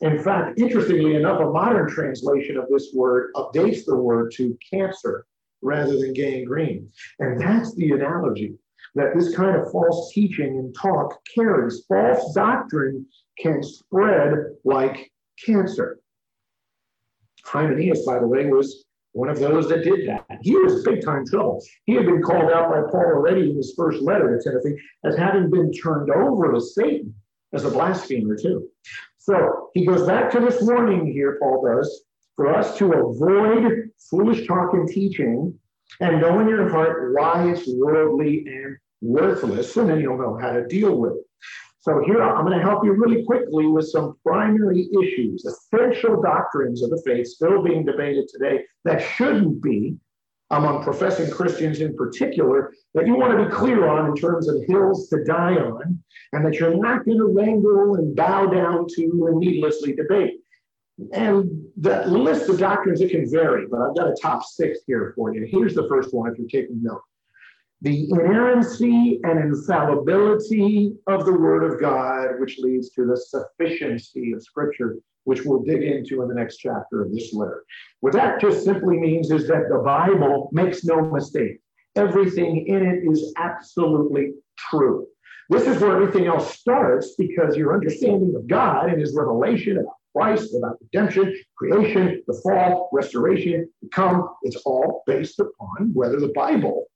In 0.03 0.23
fact, 0.23 0.59
interestingly 0.59 1.15
enough, 1.15 1.41
a 1.41 1.51
modern 1.51 1.89
translation 1.89 2.57
of 2.57 2.69
this 2.69 2.91
word 2.95 3.33
updates 3.35 3.85
the 3.85 3.97
word 3.97 4.33
to 4.33 4.57
cancer 4.73 5.27
rather 5.63 5.99
than 5.99 6.13
gangrene. 6.13 6.91
And 7.19 7.41
that's 7.41 7.75
the 7.75 7.93
analogy 7.93 8.57
that 8.95 9.15
this 9.15 9.35
kind 9.35 9.57
of 9.57 9.71
false 9.73 10.13
teaching 10.13 10.59
and 10.59 10.75
talk 10.75 11.19
carries. 11.35 11.85
False 11.89 12.35
doctrine 12.35 13.07
can 13.39 13.63
spread 13.63 14.35
like 14.65 15.11
cancer. 15.45 16.01
Hymenaeus, 17.45 18.05
by 18.05 18.19
the 18.19 18.27
way, 18.27 18.47
was 18.47 18.85
one 19.13 19.29
of 19.31 19.39
those 19.39 19.69
that 19.69 19.85
did 19.85 20.09
that. 20.09 20.27
He 20.43 20.55
was 20.57 20.85
big 20.85 21.03
time 21.03 21.25
trouble. 21.27 21.63
He 21.85 21.95
had 21.95 22.05
been 22.05 22.23
called 22.23 22.51
out 22.51 22.71
by 22.71 22.83
Paul 22.91 23.15
already 23.15 23.51
in 23.51 23.57
his 23.57 23.73
first 23.77 24.03
letter 24.03 24.37
to 24.37 24.43
Timothy 24.43 24.77
as 25.05 25.17
having 25.17 25.51
been 25.51 25.73
turned 25.73 26.11
over 26.11 26.53
to 26.53 26.61
Satan 26.61 27.15
as 27.53 27.65
a 27.65 27.71
blasphemer, 27.71 28.37
too. 28.37 28.69
So 29.27 29.71
he 29.75 29.85
goes 29.85 30.07
back 30.07 30.31
to 30.31 30.41
this 30.41 30.63
warning 30.63 31.13
here, 31.13 31.37
Paul 31.41 31.67
does, 31.67 32.05
for 32.37 32.55
us 32.55 32.79
to 32.79 32.93
avoid 32.93 33.91
foolish 34.09 34.47
talk 34.47 34.73
and 34.73 34.89
teaching 34.89 35.53
and 35.99 36.21
know 36.21 36.39
in 36.39 36.49
your 36.49 36.69
heart 36.69 37.13
why 37.13 37.51
it's 37.51 37.67
worldly 37.67 38.45
and 38.47 38.77
worthless, 39.01 39.77
and 39.77 39.91
then 39.91 39.99
you'll 39.99 40.17
know 40.17 40.39
how 40.41 40.53
to 40.53 40.65
deal 40.69 40.97
with 40.97 41.15
it. 41.15 41.25
So 41.81 42.05
here 42.07 42.23
I'm 42.23 42.45
going 42.47 42.57
to 42.57 42.65
help 42.65 42.85
you 42.85 42.93
really 42.93 43.25
quickly 43.25 43.67
with 43.67 43.89
some 43.89 44.17
primary 44.25 44.89
issues, 45.03 45.45
essential 45.45 46.23
doctrines 46.23 46.85
of 46.85 46.91
the 46.91 47.03
faith 47.05 47.27
still 47.27 47.65
being 47.65 47.85
debated 47.85 48.29
today 48.29 48.63
that 48.85 49.01
shouldn't 49.01 49.61
be 49.61 49.97
among 50.51 50.83
professing 50.83 51.31
Christians 51.31 51.81
in 51.81 51.97
particular, 51.97 52.73
that 52.95 53.07
you 53.07 53.17
want 53.17 53.37
to 53.37 53.45
be 53.45 53.51
clear 53.51 53.89
on 53.89 54.09
in 54.09 54.15
terms 54.15 54.49
of 54.49 54.63
hills 54.69 55.09
to 55.09 55.25
die 55.25 55.55
on, 55.55 56.03
and 56.33 56.47
that 56.47 56.55
you're 56.55 56.77
not 56.77 57.05
going 57.05 57.19
to 57.19 57.27
wrangle 57.27 57.97
and 57.97 58.15
bow 58.15 58.47
down 58.47 58.87
to 58.97 59.27
and 59.29 59.39
needlessly 59.39 59.95
debate. 59.95 60.35
And 61.13 61.67
that 61.77 62.09
list 62.09 62.49
of 62.49 62.59
doctrines, 62.59 63.01
it 63.01 63.11
can 63.11 63.31
vary, 63.31 63.67
but 63.71 63.81
I've 63.81 63.97
got 63.97 64.09
a 64.09 64.17
top 64.21 64.45
six 64.45 64.79
here 64.87 65.13
for 65.15 65.35
you. 65.35 65.47
Here's 65.51 65.75
the 65.75 65.89
first 65.89 66.15
one 66.15 66.31
if 66.31 66.39
you're 66.39 66.49
taking 66.49 66.83
note 66.83 67.03
the 67.83 68.09
inerrancy 68.11 69.21
and 69.23 69.39
infallibility 69.39 70.95
of 71.07 71.27
the 71.27 71.33
Word 71.33 71.63
of 71.63 71.81
God, 71.81 72.41
which 72.41 72.59
leads 72.59 72.91
to 72.91 73.05
the 73.05 73.17
sufficiency 73.17 74.33
of 74.33 74.43
Scripture, 74.43 74.97
which 75.27 75.45
we'll 75.45 75.63
dig 75.63 75.83
into 75.83 76.23
in 76.23 76.29
the 76.29 76.35
next 76.35 76.59
chapter 76.59 77.03
of 77.03 77.13
this 77.13 77.35
letter. 77.35 77.65
What 78.01 78.13
that 78.15 78.41
just 78.41 78.65
simply 78.65 78.97
means 78.97 79.31
is 79.31 79.49
that 79.49 79.69
the 79.69 79.83
Bible 79.85 80.49
makes 80.53 80.85
no 80.85 81.03
mistake. 81.03 81.59
Everything 81.97 82.67
in 82.67 82.87
it 82.87 83.11
is 83.11 83.33
absolutely 83.37 84.35
true. 84.57 85.07
This 85.51 85.67
is 85.67 85.81
where 85.81 85.97
everything 85.97 86.27
else 86.27 86.57
starts 86.57 87.15
because 87.19 87.57
your 87.57 87.75
understanding 87.75 88.35
of 88.37 88.47
God 88.47 88.89
and 88.89 89.01
His 89.01 89.15
revelation 89.17 89.79
about 89.79 89.95
Christ, 90.15 90.55
about 90.55 90.79
redemption, 90.81 91.37
creation, 91.57 92.23
the 92.27 92.41
fall, 92.43 92.89
restoration, 92.93 93.69
come, 93.93 94.29
it's 94.43 94.57
all 94.65 95.03
based 95.07 95.41
upon 95.41 95.93
whether 95.93 96.21
the 96.21 96.33
Bible 96.35 96.87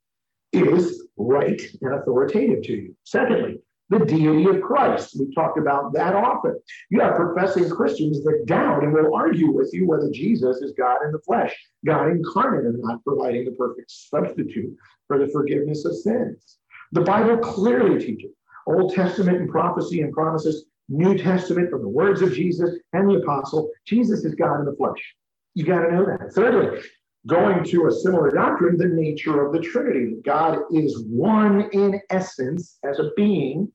is 0.52 1.08
right 1.16 1.60
and 1.82 1.94
authoritative 1.94 2.62
to 2.62 2.72
you. 2.72 2.96
Secondly, 3.04 3.58
the 3.90 3.99
deity 3.99 4.44
of 4.44 4.62
Christ. 4.62 5.16
We've 5.18 5.35
talked 5.35 5.59
about 5.59 5.92
that 5.94 6.14
often. 6.14 6.59
You 6.90 7.00
have 7.00 7.16
professing 7.16 7.68
Christians 7.68 8.23
that 8.23 8.44
doubt 8.47 8.85
and 8.85 8.92
will 8.92 9.14
argue 9.14 9.50
with 9.50 9.70
you 9.73 9.87
whether 9.87 10.11
Jesus 10.11 10.59
is 10.59 10.73
God 10.78 10.99
in 11.04 11.12
the 11.12 11.18
flesh, 11.18 11.54
God 11.85 12.09
incarnate, 12.09 12.66
and 12.66 12.80
not 12.80 13.04
providing 13.04 13.44
the 13.44 13.52
perfect 13.52 13.90
substitute 13.90 14.75
for 15.09 15.18
the 15.18 15.28
forgiveness 15.32 15.85
of 15.85 15.97
sins. 15.97 16.59
The 16.92 17.02
Bible 17.02 17.38
clearly 17.38 17.99
teaches 18.04 18.30
Old 18.66 18.94
Testament 18.94 19.38
and 19.38 19.50
prophecy 19.50 20.02
and 20.02 20.12
promises, 20.12 20.66
New 20.88 21.16
Testament 21.18 21.70
from 21.70 21.82
the 21.82 21.88
words 21.88 22.23
of 22.23 22.32
Jesus 22.32 22.70
and 22.92 23.09
the 23.09 23.23
apostle, 23.23 23.70
Jesus 23.87 24.25
is 24.25 24.35
God 24.35 24.61
in 24.61 24.66
the 24.66 24.76
flesh. 24.76 25.14
You 25.54 25.64
got 25.64 25.82
to 25.82 25.92
know 25.92 26.04
that. 26.04 26.32
Thirdly, 26.32 26.80
going 27.26 27.64
to 27.64 27.87
a 27.87 27.92
similar 27.92 28.30
doctrine, 28.30 28.76
the 28.76 28.87
nature 28.87 29.44
of 29.44 29.52
the 29.52 29.61
Trinity. 29.61 30.16
God 30.25 30.61
is 30.73 31.04
one 31.09 31.68
in 31.73 32.00
essence 32.11 32.78
as 32.85 32.99
a 32.99 33.11
being, 33.16 33.70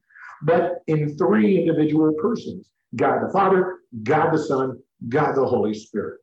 but 0.45 0.83
in 0.87 1.17
three 1.17 1.59
individual 1.59 2.13
persons 2.21 2.69
God 2.95 3.27
the 3.27 3.31
Father, 3.31 3.79
God 4.03 4.31
the 4.31 4.37
Son, 4.37 4.79
God 5.09 5.35
the 5.35 5.45
Holy 5.45 5.73
Spirit. 5.73 6.19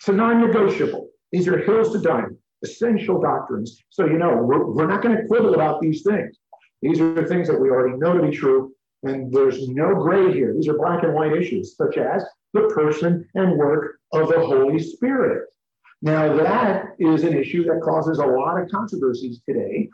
So 0.00 0.12
non 0.12 0.40
negotiable. 0.40 1.08
These 1.30 1.48
are 1.48 1.58
hills 1.58 1.92
to 1.92 2.00
die 2.00 2.22
on, 2.22 2.36
essential 2.64 3.20
doctrines. 3.20 3.82
So, 3.90 4.06
you 4.06 4.18
know, 4.18 4.36
we're, 4.36 4.66
we're 4.66 4.86
not 4.86 5.02
going 5.02 5.16
to 5.16 5.26
quibble 5.26 5.54
about 5.54 5.80
these 5.80 6.02
things. 6.02 6.38
These 6.82 7.00
are 7.00 7.14
the 7.14 7.26
things 7.26 7.48
that 7.48 7.60
we 7.60 7.70
already 7.70 7.96
know 7.96 8.14
to 8.14 8.28
be 8.28 8.36
true, 8.36 8.72
and 9.02 9.32
there's 9.32 9.68
no 9.68 9.94
gray 9.94 10.32
here. 10.32 10.54
These 10.54 10.68
are 10.68 10.76
black 10.76 11.02
and 11.02 11.14
white 11.14 11.32
issues, 11.32 11.76
such 11.76 11.96
as 11.96 12.24
the 12.52 12.68
person 12.74 13.28
and 13.34 13.56
work 13.56 13.98
of 14.12 14.28
the 14.28 14.40
Holy 14.40 14.78
Spirit. 14.78 15.48
Now, 16.02 16.36
that 16.36 16.94
is 16.98 17.24
an 17.24 17.36
issue 17.36 17.64
that 17.64 17.80
causes 17.82 18.18
a 18.18 18.26
lot 18.26 18.60
of 18.60 18.68
controversies 18.70 19.40
today 19.48 19.88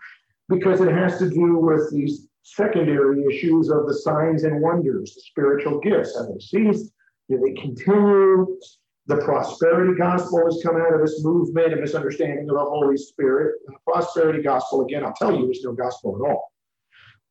because 0.48 0.80
it 0.80 0.92
has 0.92 1.18
to 1.18 1.30
do 1.30 1.56
with 1.56 1.90
these 1.92 2.28
secondary 2.42 3.24
issues 3.24 3.70
of 3.70 3.86
the 3.86 3.94
signs 3.94 4.44
and 4.44 4.60
wonders, 4.60 5.14
the 5.14 5.20
spiritual 5.20 5.80
gifts. 5.80 6.16
Have 6.16 6.28
they 6.28 6.40
ceased? 6.40 6.92
Do 7.28 7.38
they 7.38 7.60
continue? 7.60 8.58
The 9.06 9.16
prosperity 9.16 9.98
gospel 9.98 10.44
has 10.44 10.62
come 10.62 10.76
out 10.76 10.94
of 10.94 11.00
this 11.00 11.24
movement, 11.24 11.72
a 11.72 11.76
misunderstanding 11.76 12.48
of 12.48 12.54
the 12.54 12.64
Holy 12.64 12.96
Spirit. 12.96 13.56
The 13.66 13.74
prosperity 13.84 14.42
gospel, 14.42 14.82
again, 14.82 15.04
I'll 15.04 15.14
tell 15.14 15.36
you, 15.36 15.50
is 15.50 15.62
no 15.64 15.72
gospel 15.72 16.16
at 16.16 16.30
all. 16.30 16.52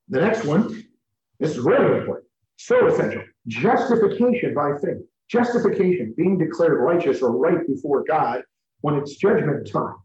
The 0.10 0.20
next 0.20 0.44
one, 0.44 0.84
this 1.40 1.52
is 1.52 1.60
really 1.60 2.00
important, 2.00 2.28
so 2.58 2.88
essential. 2.88 3.24
Justification 3.48 4.54
by 4.54 4.72
faith. 4.84 5.02
Justification, 5.30 6.14
being 6.18 6.38
declared 6.38 6.78
righteous 6.82 7.22
or 7.22 7.32
right 7.38 7.66
before 7.66 8.04
God 8.04 8.42
when 8.82 8.96
it's 8.96 9.16
judgment 9.16 9.72
time. 9.72 9.96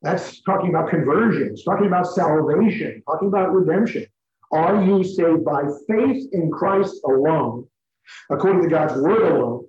That's 0.00 0.40
talking 0.42 0.70
about 0.70 0.88
conversion, 0.88 1.50
it's 1.52 1.64
talking 1.64 1.86
about 1.86 2.06
salvation, 2.06 3.02
talking 3.06 3.28
about 3.28 3.52
redemption. 3.52 4.06
Are 4.52 4.84
you 4.84 5.02
saved 5.02 5.44
by 5.44 5.62
faith 5.88 6.28
in 6.32 6.50
Christ 6.50 7.00
alone, 7.06 7.66
according 8.30 8.62
to 8.62 8.68
God's 8.68 9.00
word 9.00 9.32
alone, 9.32 9.66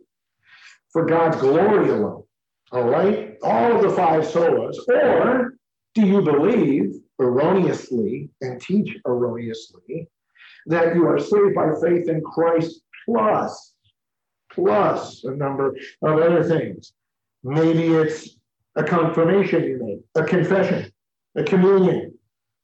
for 0.92 1.06
God's 1.06 1.38
glory 1.38 1.90
alone? 1.90 2.24
All 2.74 2.90
right? 2.90 3.38
All 3.44 3.76
of 3.76 3.82
the 3.82 3.96
five 3.96 4.24
solas. 4.24 4.76
Or 4.90 5.56
do 5.96 6.06
you 6.06 6.22
believe 6.22 6.96
erroneously 7.20 8.30
and 8.42 8.60
teach 8.60 8.98
erroneously 9.06 10.10
that 10.66 10.96
you 10.96 11.08
are 11.08 11.20
saved 11.20 11.56
by 11.56 11.70
faith 11.82 12.10
in 12.10 12.22
Christ 12.22 12.82
plus, 13.06 13.76
plus 14.52 15.24
a 15.24 15.32
number 15.32 15.78
of 16.02 16.20
other 16.20 16.44
things? 16.44 16.94
Maybe 17.44 17.94
it's 17.94 18.38
a 18.76 18.84
confirmation 18.84 19.64
you 19.64 19.80
made, 19.82 20.00
a 20.22 20.26
confession, 20.26 20.92
a 21.36 21.44
communion, 21.44 22.18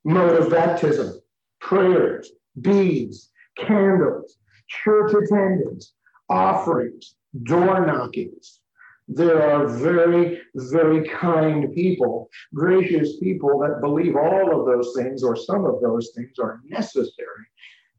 mode 0.03 0.41
of 0.41 0.49
baptism, 0.49 1.19
prayers, 1.59 2.31
beads, 2.61 3.31
candles, 3.57 4.37
church 4.67 5.13
attendance, 5.13 5.93
offerings, 6.29 7.15
door 7.43 7.85
knockings. 7.85 8.61
There 9.07 9.41
are 9.41 9.67
very, 9.67 10.39
very 10.53 11.07
kind 11.09 11.73
people, 11.73 12.29
gracious 12.53 13.17
people 13.17 13.59
that 13.59 13.81
believe 13.81 14.15
all 14.15 14.59
of 14.59 14.67
those 14.67 14.93
things 14.95 15.23
or 15.23 15.35
some 15.35 15.65
of 15.65 15.81
those 15.81 16.11
things 16.15 16.37
are 16.39 16.61
necessary 16.65 17.45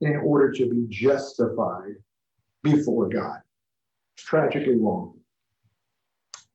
in 0.00 0.16
order 0.16 0.52
to 0.52 0.70
be 0.70 0.86
justified 0.88 1.94
before 2.62 3.08
God. 3.08 3.38
It's 4.16 4.24
tragically 4.24 4.76
wrong. 4.76 5.18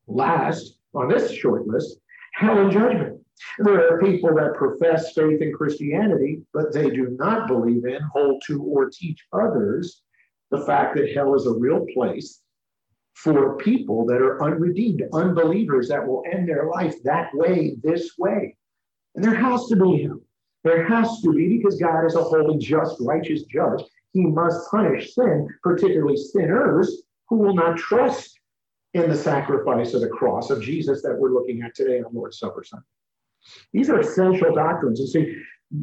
Last 0.07 0.77
on 0.93 1.09
this 1.09 1.31
short 1.31 1.67
list, 1.67 1.97
hell 2.33 2.59
and 2.59 2.71
judgment. 2.71 3.14
There 3.59 3.93
are 3.93 3.99
people 3.99 4.33
that 4.35 4.55
profess 4.55 5.13
faith 5.13 5.41
in 5.41 5.53
Christianity, 5.53 6.41
but 6.53 6.73
they 6.73 6.89
do 6.89 7.15
not 7.19 7.47
believe 7.47 7.85
in, 7.85 8.01
hold 8.13 8.41
to, 8.47 8.63
or 8.63 8.89
teach 8.89 9.25
others 9.33 10.01
the 10.51 10.65
fact 10.65 10.95
that 10.95 11.11
hell 11.13 11.35
is 11.35 11.45
a 11.45 11.53
real 11.53 11.85
place 11.93 12.41
for 13.13 13.57
people 13.57 14.05
that 14.05 14.21
are 14.21 14.41
unredeemed, 14.43 15.03
unbelievers 15.13 15.87
that 15.87 16.05
will 16.05 16.23
end 16.31 16.47
their 16.47 16.69
life 16.69 16.95
that 17.03 17.29
way, 17.33 17.77
this 17.81 18.11
way. 18.17 18.55
And 19.15 19.23
there 19.23 19.35
has 19.35 19.67
to 19.67 19.75
be. 19.75 20.09
There 20.63 20.85
has 20.87 21.21
to 21.21 21.31
be 21.31 21.57
because 21.57 21.79
God 21.79 22.05
is 22.05 22.15
a 22.15 22.23
holy, 22.23 22.57
just, 22.57 22.97
righteous 22.99 23.43
judge. 23.43 23.83
He 24.13 24.25
must 24.25 24.69
punish 24.69 25.13
sin, 25.13 25.47
particularly 25.63 26.17
sinners 26.17 27.03
who 27.29 27.37
will 27.37 27.53
not 27.53 27.77
trust 27.77 28.39
in 28.93 29.09
the 29.09 29.15
sacrifice 29.15 29.93
of 29.93 30.01
the 30.01 30.07
cross 30.07 30.49
of 30.49 30.61
Jesus 30.61 31.01
that 31.01 31.17
we're 31.17 31.33
looking 31.33 31.61
at 31.61 31.75
today 31.75 32.01
on 32.01 32.13
Lord's 32.13 32.39
Supper 32.39 32.63
Sunday. 32.63 32.85
These 33.73 33.89
are 33.89 33.99
essential 33.99 34.53
doctrines. 34.53 34.99
And 34.99 35.09
see, 35.09 35.37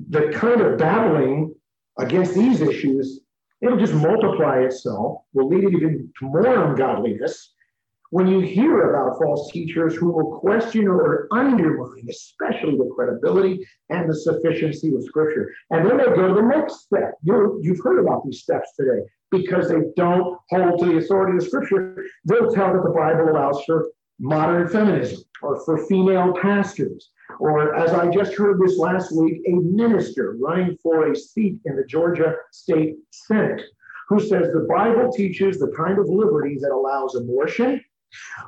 the 0.09 0.31
kind 0.33 0.61
of 0.61 0.79
battling 0.79 1.55
against 1.99 2.35
these 2.35 2.61
issues, 2.61 3.21
it'll 3.61 3.79
just 3.79 3.95
multiply 3.95 4.61
itself, 4.61 5.23
will 5.33 5.49
lead 5.49 5.65
it 5.65 5.75
even 5.75 6.13
to 6.19 6.25
more 6.27 6.71
ungodliness. 6.71 7.53
When 8.11 8.27
you 8.27 8.41
hear 8.41 8.91
about 8.91 9.19
false 9.19 9.51
teachers 9.53 9.95
who 9.95 10.13
will 10.13 10.39
question 10.39 10.87
or 10.87 11.29
undermine, 11.33 12.07
especially 12.11 12.77
the 12.77 12.91
credibility 12.95 13.67
and 13.89 14.09
the 14.09 14.15
sufficiency 14.15 14.95
of 14.95 15.03
Scripture, 15.05 15.51
and 15.71 15.89
then 15.89 15.97
they 15.97 16.05
go 16.05 16.29
to 16.29 16.35
the 16.35 16.43
next 16.43 16.81
step. 16.81 17.15
you 17.23 17.59
you've 17.63 17.81
heard 17.83 18.01
about 18.01 18.23
these 18.27 18.43
steps 18.43 18.75
today 18.77 19.01
because 19.31 19.71
they 19.71 19.81
don't 19.97 20.39
hold 20.51 20.79
to 20.81 20.87
the 20.87 20.99
authority 20.99 21.39
of 21.39 21.43
Scripture. 21.43 22.05
They'll 22.27 22.53
tell 22.53 22.75
that 22.75 22.83
the 22.85 22.91
Bible 22.91 23.31
allows 23.31 23.65
for 23.65 23.89
modern 24.19 24.69
feminism 24.69 25.25
or 25.43 25.65
for 25.65 25.87
female 25.87 26.35
pastors 26.41 27.11
or, 27.39 27.75
as 27.75 27.93
I 27.93 28.11
just 28.11 28.35
heard 28.35 28.61
this 28.61 28.79
last 28.79 29.15
week, 29.17 29.43
a 29.47 29.53
minister 29.53 30.37
running 30.41 30.77
for 30.83 31.11
a 31.11 31.17
seat 31.17 31.59
in 31.65 31.77
the 31.77 31.85
Georgia 31.85 32.35
State 32.53 32.97
Senate 33.11 33.63
who 34.09 34.21
says 34.21 34.53
the 34.53 34.67
Bible 34.69 35.11
teaches 35.13 35.59
the 35.59 35.73
kind 35.77 35.99
of 35.99 36.09
liberty 36.09 36.59
that 36.61 36.71
allows 36.71 37.15
abortion, 37.15 37.83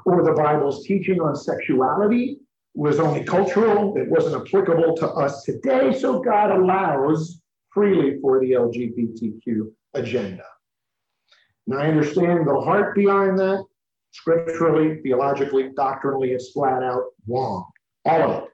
or 0.04 0.22
the 0.22 0.32
Bible's 0.32 0.84
teaching 0.84 1.20
on 1.20 1.34
sexuality 1.34 2.38
was 2.74 2.98
only 2.98 3.24
cultural, 3.24 3.96
it 3.96 4.10
wasn't 4.10 4.34
applicable 4.34 4.96
to 4.96 5.06
us 5.08 5.44
today, 5.44 5.96
so 5.96 6.20
God 6.20 6.50
allows 6.50 7.40
freely 7.72 8.18
for 8.20 8.40
the 8.40 8.50
LGBTQ 8.50 9.70
agenda. 9.94 10.44
Now, 11.66 11.78
I 11.78 11.86
understand 11.86 12.46
the 12.46 12.60
heart 12.60 12.94
behind 12.94 13.38
that. 13.38 13.64
Scripturally, 14.14 15.00
theologically, 15.02 15.70
doctrinally, 15.74 16.30
it's 16.30 16.52
flat 16.52 16.82
out 16.82 17.02
wrong. 17.28 17.66
All 18.04 18.22
of 18.22 18.44
it. 18.44 18.50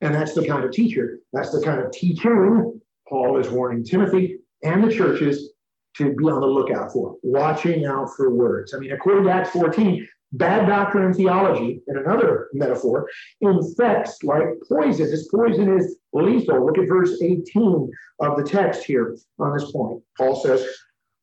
And 0.00 0.14
that's 0.14 0.34
the 0.34 0.46
kind 0.46 0.64
of 0.64 0.72
teacher, 0.72 1.18
that's 1.32 1.52
the 1.52 1.62
kind 1.62 1.80
of 1.80 1.92
teaching 1.92 2.80
Paul 3.08 3.38
is 3.38 3.50
warning 3.50 3.84
Timothy 3.84 4.38
and 4.62 4.82
the 4.82 4.92
churches 4.92 5.52
to 5.98 6.14
be 6.14 6.24
on 6.24 6.40
the 6.40 6.46
lookout 6.46 6.92
for, 6.92 7.16
watching 7.22 7.84
out 7.84 8.08
for 8.16 8.30
words. 8.30 8.74
I 8.74 8.78
mean, 8.78 8.92
according 8.92 9.24
to 9.24 9.30
Acts 9.30 9.50
14, 9.50 10.08
bad 10.32 10.66
doctrine 10.66 11.04
and 11.04 11.14
theology, 11.14 11.80
in 11.86 11.98
another 11.98 12.48
metaphor, 12.52 13.08
infects 13.40 14.22
like 14.24 14.46
poison. 14.68 15.10
This 15.10 15.28
poison 15.28 15.78
is 15.78 15.96
lethal. 16.12 16.64
Look 16.64 16.78
at 16.78 16.88
verse 16.88 17.20
18 17.22 17.90
of 18.20 18.36
the 18.36 18.42
text 18.42 18.84
here 18.84 19.16
on 19.38 19.56
this 19.56 19.70
point. 19.70 20.02
Paul 20.16 20.34
says, 20.36 20.66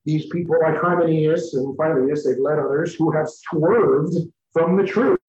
These 0.05 0.27
people, 0.27 0.57
like 0.61 0.81
Hymenaeus 0.81 1.53
and 1.53 1.75
Philetus, 1.77 2.25
they've 2.25 2.39
led 2.39 2.59
others 2.59 2.95
who 2.95 3.11
have 3.11 3.29
swerved 3.29 4.15
from 4.51 4.75
the 4.75 4.83
truth, 4.83 5.19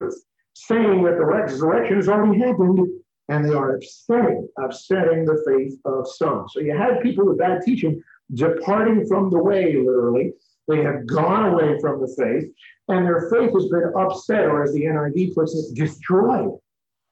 saying 0.54 1.02
that 1.04 1.18
the 1.18 1.24
resurrection 1.24 1.96
has 1.96 2.08
already 2.08 2.38
happened 2.38 2.88
and 3.28 3.44
they 3.44 3.54
are 3.54 3.76
upsetting, 3.76 4.48
upsetting 4.58 5.24
the 5.24 5.42
faith 5.46 5.78
of 5.84 6.08
some. 6.08 6.46
So 6.48 6.60
you 6.60 6.76
had 6.76 7.00
people 7.00 7.26
with 7.26 7.38
bad 7.38 7.62
teaching 7.62 8.02
departing 8.34 9.06
from 9.06 9.30
the 9.30 9.38
way, 9.38 9.76
literally. 9.76 10.32
They 10.68 10.82
have 10.82 11.06
gone 11.06 11.52
away 11.52 11.78
from 11.80 12.00
the 12.00 12.14
faith, 12.16 12.50
and 12.88 13.04
their 13.04 13.28
faith 13.30 13.52
has 13.52 13.68
been 13.68 13.92
upset, 13.96 14.46
or 14.46 14.62
as 14.62 14.72
the 14.72 14.84
NIV 14.84 15.34
puts 15.34 15.54
it, 15.54 15.74
destroyed 15.74 16.58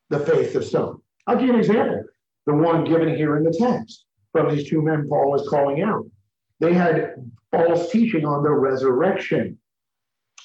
the 0.09 0.21
faith 0.21 0.55
of 0.55 0.65
some. 0.65 1.03
I'll 1.27 1.37
give 1.37 1.47
you 1.47 1.55
an 1.55 1.61
example. 1.61 2.05
The 2.47 2.55
one 2.55 2.85
given 2.85 3.15
here 3.15 3.37
in 3.37 3.45
the 3.45 3.53
text 3.53 4.07
from 4.33 4.55
these 4.55 4.69
two 4.69 4.83
men 4.83 5.07
Paul 5.09 5.35
is 5.35 5.49
calling 5.49 5.83
out. 5.83 6.07
They 6.61 6.75
had 6.75 7.15
false 7.51 7.91
teaching 7.91 8.25
on 8.25 8.43
the 8.43 8.51
resurrection. 8.51 9.59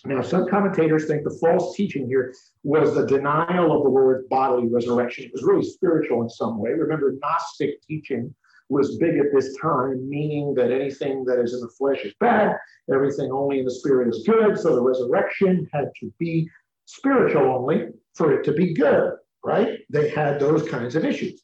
Now, 0.06 0.21
some 0.21 0.47
commentators 0.47 1.08
think 1.08 1.23
the 1.23 1.38
false 1.41 1.75
teaching 1.75 2.08
here 2.08 2.34
was 2.63 2.93
the 2.93 3.08
denial 3.08 3.75
of 3.75 3.84
the 3.84 3.89
word 3.89 4.30
bodily 4.30 4.67
resurrection. 4.67 5.25
It 5.25 5.32
was 5.34 5.43
really 5.43 5.63
spiritual 5.63 6.21
in 6.21 6.30
some 6.30 6.60
way. 6.60 6.71
Remember, 6.71 7.15
Gnostic 7.21 7.82
teaching 7.88 8.34
was 8.69 8.97
big 8.97 9.17
at 9.17 9.34
this 9.34 9.56
time, 9.62 10.08
meaning 10.08 10.54
that 10.56 10.71
anything 10.71 11.25
that 11.25 11.39
is 11.39 11.54
in 11.54 11.60
the 11.60 11.69
flesh 11.69 12.04
is 12.04 12.13
bad, 12.19 12.56
everything 12.93 13.32
only 13.32 13.60
in 13.60 13.65
the 13.65 13.71
spirit 13.71 14.08
is 14.08 14.23
good. 14.28 14.58
So 14.58 14.75
the 14.75 14.82
resurrection 14.82 15.67
had 15.73 15.91
to 15.99 16.13
be 16.19 16.49
spiritual 16.86 17.43
only 17.43 17.88
for 18.13 18.34
it 18.34 18.43
to 18.45 18.54
be 18.54 18.73
good, 18.73 19.13
right? 19.43 19.80
They 19.89 20.10
had 20.10 20.39
those 20.39 20.67
kinds 20.67 20.95
of 20.95 21.04
issues. 21.04 21.43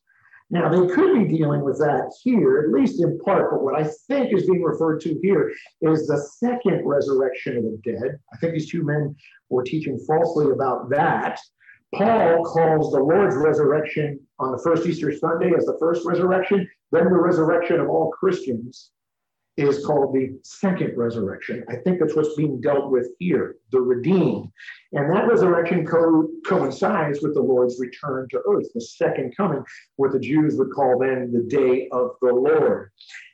Now, 0.52 0.68
they 0.68 0.94
could 0.94 1.14
be 1.14 1.38
dealing 1.38 1.64
with 1.64 1.78
that 1.80 2.12
here, 2.22 2.60
at 2.60 2.74
least 2.74 3.02
in 3.02 3.18
part, 3.20 3.52
but 3.52 3.64
what 3.64 3.76
I 3.76 3.90
think 4.08 4.34
is 4.34 4.46
being 4.46 4.62
referred 4.62 5.00
to 5.02 5.18
here 5.22 5.50
is 5.82 6.08
the 6.08 6.18
second 6.18 6.86
resurrection 6.86 7.58
of 7.58 7.64
the 7.64 7.80
dead. 7.86 8.20
I 8.34 8.38
think 8.38 8.54
these 8.54 8.70
two 8.70 8.84
men 8.84 9.16
were 9.50 9.64
teaching 9.64 9.98
falsely 10.06 10.52
about 10.52 10.90
that. 10.90 11.40
Paul 11.96 12.44
calls 12.44 12.92
the 12.92 13.00
Lord's 13.00 13.38
resurrection 13.38 14.20
on 14.40 14.52
the 14.52 14.62
first 14.62 14.86
Easter 14.86 15.18
Sunday 15.18 15.54
as 15.58 15.66
the 15.66 15.78
first 15.80 16.06
resurrection, 16.06 16.68
then 16.92 17.06
the 17.06 17.18
resurrection 17.18 17.80
of 17.80 17.90
all 17.90 18.12
Christians 18.12 18.92
is 19.58 19.86
called 19.86 20.14
the 20.14 20.40
second 20.44 20.98
resurrection. 20.98 21.64
I 21.70 21.76
think 21.76 22.00
that's 22.00 22.16
what's 22.16 22.36
being 22.36 22.62
dealt 22.62 22.90
with 22.90 23.10
here, 23.20 23.58
the 23.72 23.82
redeemed. 23.82 24.50
And 24.94 25.14
that 25.14 25.28
resurrection 25.28 25.86
co- 25.86 26.30
coincides 26.48 27.22
with 27.22 27.34
the 27.34 27.42
Lord's 27.42 27.80
return 27.80 28.28
to 28.32 28.42
earth, 28.48 28.68
the 28.74 28.82
second 28.82 29.36
coming, 29.36 29.64
what 29.98 30.14
the 30.14 30.20
Jews 30.20 30.56
would 30.58 30.72
call 30.72 31.00
then 31.00 31.32
the 31.34 31.44
day 31.44 31.90
of 31.92 32.12
the 32.22 32.34
Lord. 32.34 32.92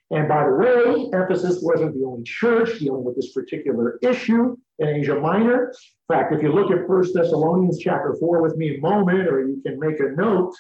And 0.10 0.28
by 0.28 0.46
the 0.46 0.56
way, 0.56 1.10
Ephesus 1.14 1.60
wasn't 1.62 1.94
the 1.94 2.06
only 2.06 2.24
church 2.24 2.80
dealing 2.80 3.04
with 3.04 3.16
this 3.16 3.34
particular 3.34 4.00
issue 4.02 4.56
in 4.80 4.88
Asia 4.88 5.20
Minor. 5.20 5.74
In 6.10 6.16
fact, 6.16 6.34
if 6.34 6.42
you 6.42 6.54
look 6.54 6.72
at 6.72 6.88
First 6.88 7.14
Thessalonians 7.14 7.80
chapter 7.80 8.16
4 8.20 8.42
with 8.42 8.56
me 8.56 8.78
a 8.78 8.82
moment, 8.82 9.28
or 9.28 9.46
you 9.46 9.62
can 9.66 9.78
make 9.80 10.00
a 10.00 10.12
note, 10.16 10.54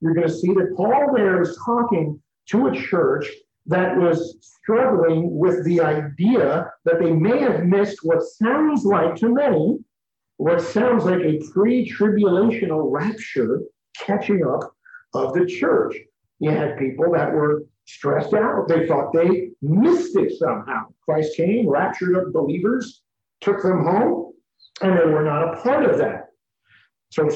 you're 0.00 0.14
going 0.14 0.28
to 0.28 0.32
see 0.32 0.52
that 0.54 0.74
Paul 0.76 1.12
there 1.14 1.42
is 1.42 1.58
talking 1.64 2.20
to 2.50 2.68
a 2.68 2.76
church 2.76 3.28
that 3.66 3.96
was 3.96 4.36
struggling 4.40 5.38
with 5.38 5.64
the 5.64 5.80
idea 5.80 6.70
that 6.84 6.98
they 6.98 7.12
may 7.12 7.38
have 7.40 7.64
missed 7.64 7.98
what 8.02 8.22
sounds 8.22 8.84
like 8.84 9.14
to 9.16 9.28
many, 9.28 9.78
what 10.36 10.60
sounds 10.60 11.04
like 11.04 11.20
a 11.20 11.40
pre 11.52 11.88
tribulational 11.88 12.90
rapture 12.90 13.60
catching 13.96 14.44
up 14.44 14.72
of 15.14 15.34
the 15.34 15.46
church. 15.46 15.96
You 16.40 16.50
had 16.50 16.78
people 16.78 17.12
that 17.12 17.32
were 17.32 17.64
stressed 17.86 18.34
out. 18.34 18.66
They 18.68 18.86
thought 18.86 19.12
they 19.12 19.50
missed 19.60 20.16
it 20.16 20.32
somehow. 20.38 20.86
Christ 21.04 21.36
came, 21.36 21.68
raptured 21.68 22.16
up 22.16 22.32
believers, 22.32 23.02
took 23.40 23.62
them 23.62 23.84
home, 23.84 24.32
and 24.80 24.98
they 24.98 25.04
were 25.04 25.24
not 25.24 25.54
a 25.54 25.62
part 25.62 25.84
of 25.84 25.98
that. 25.98 26.28
So 27.10 27.28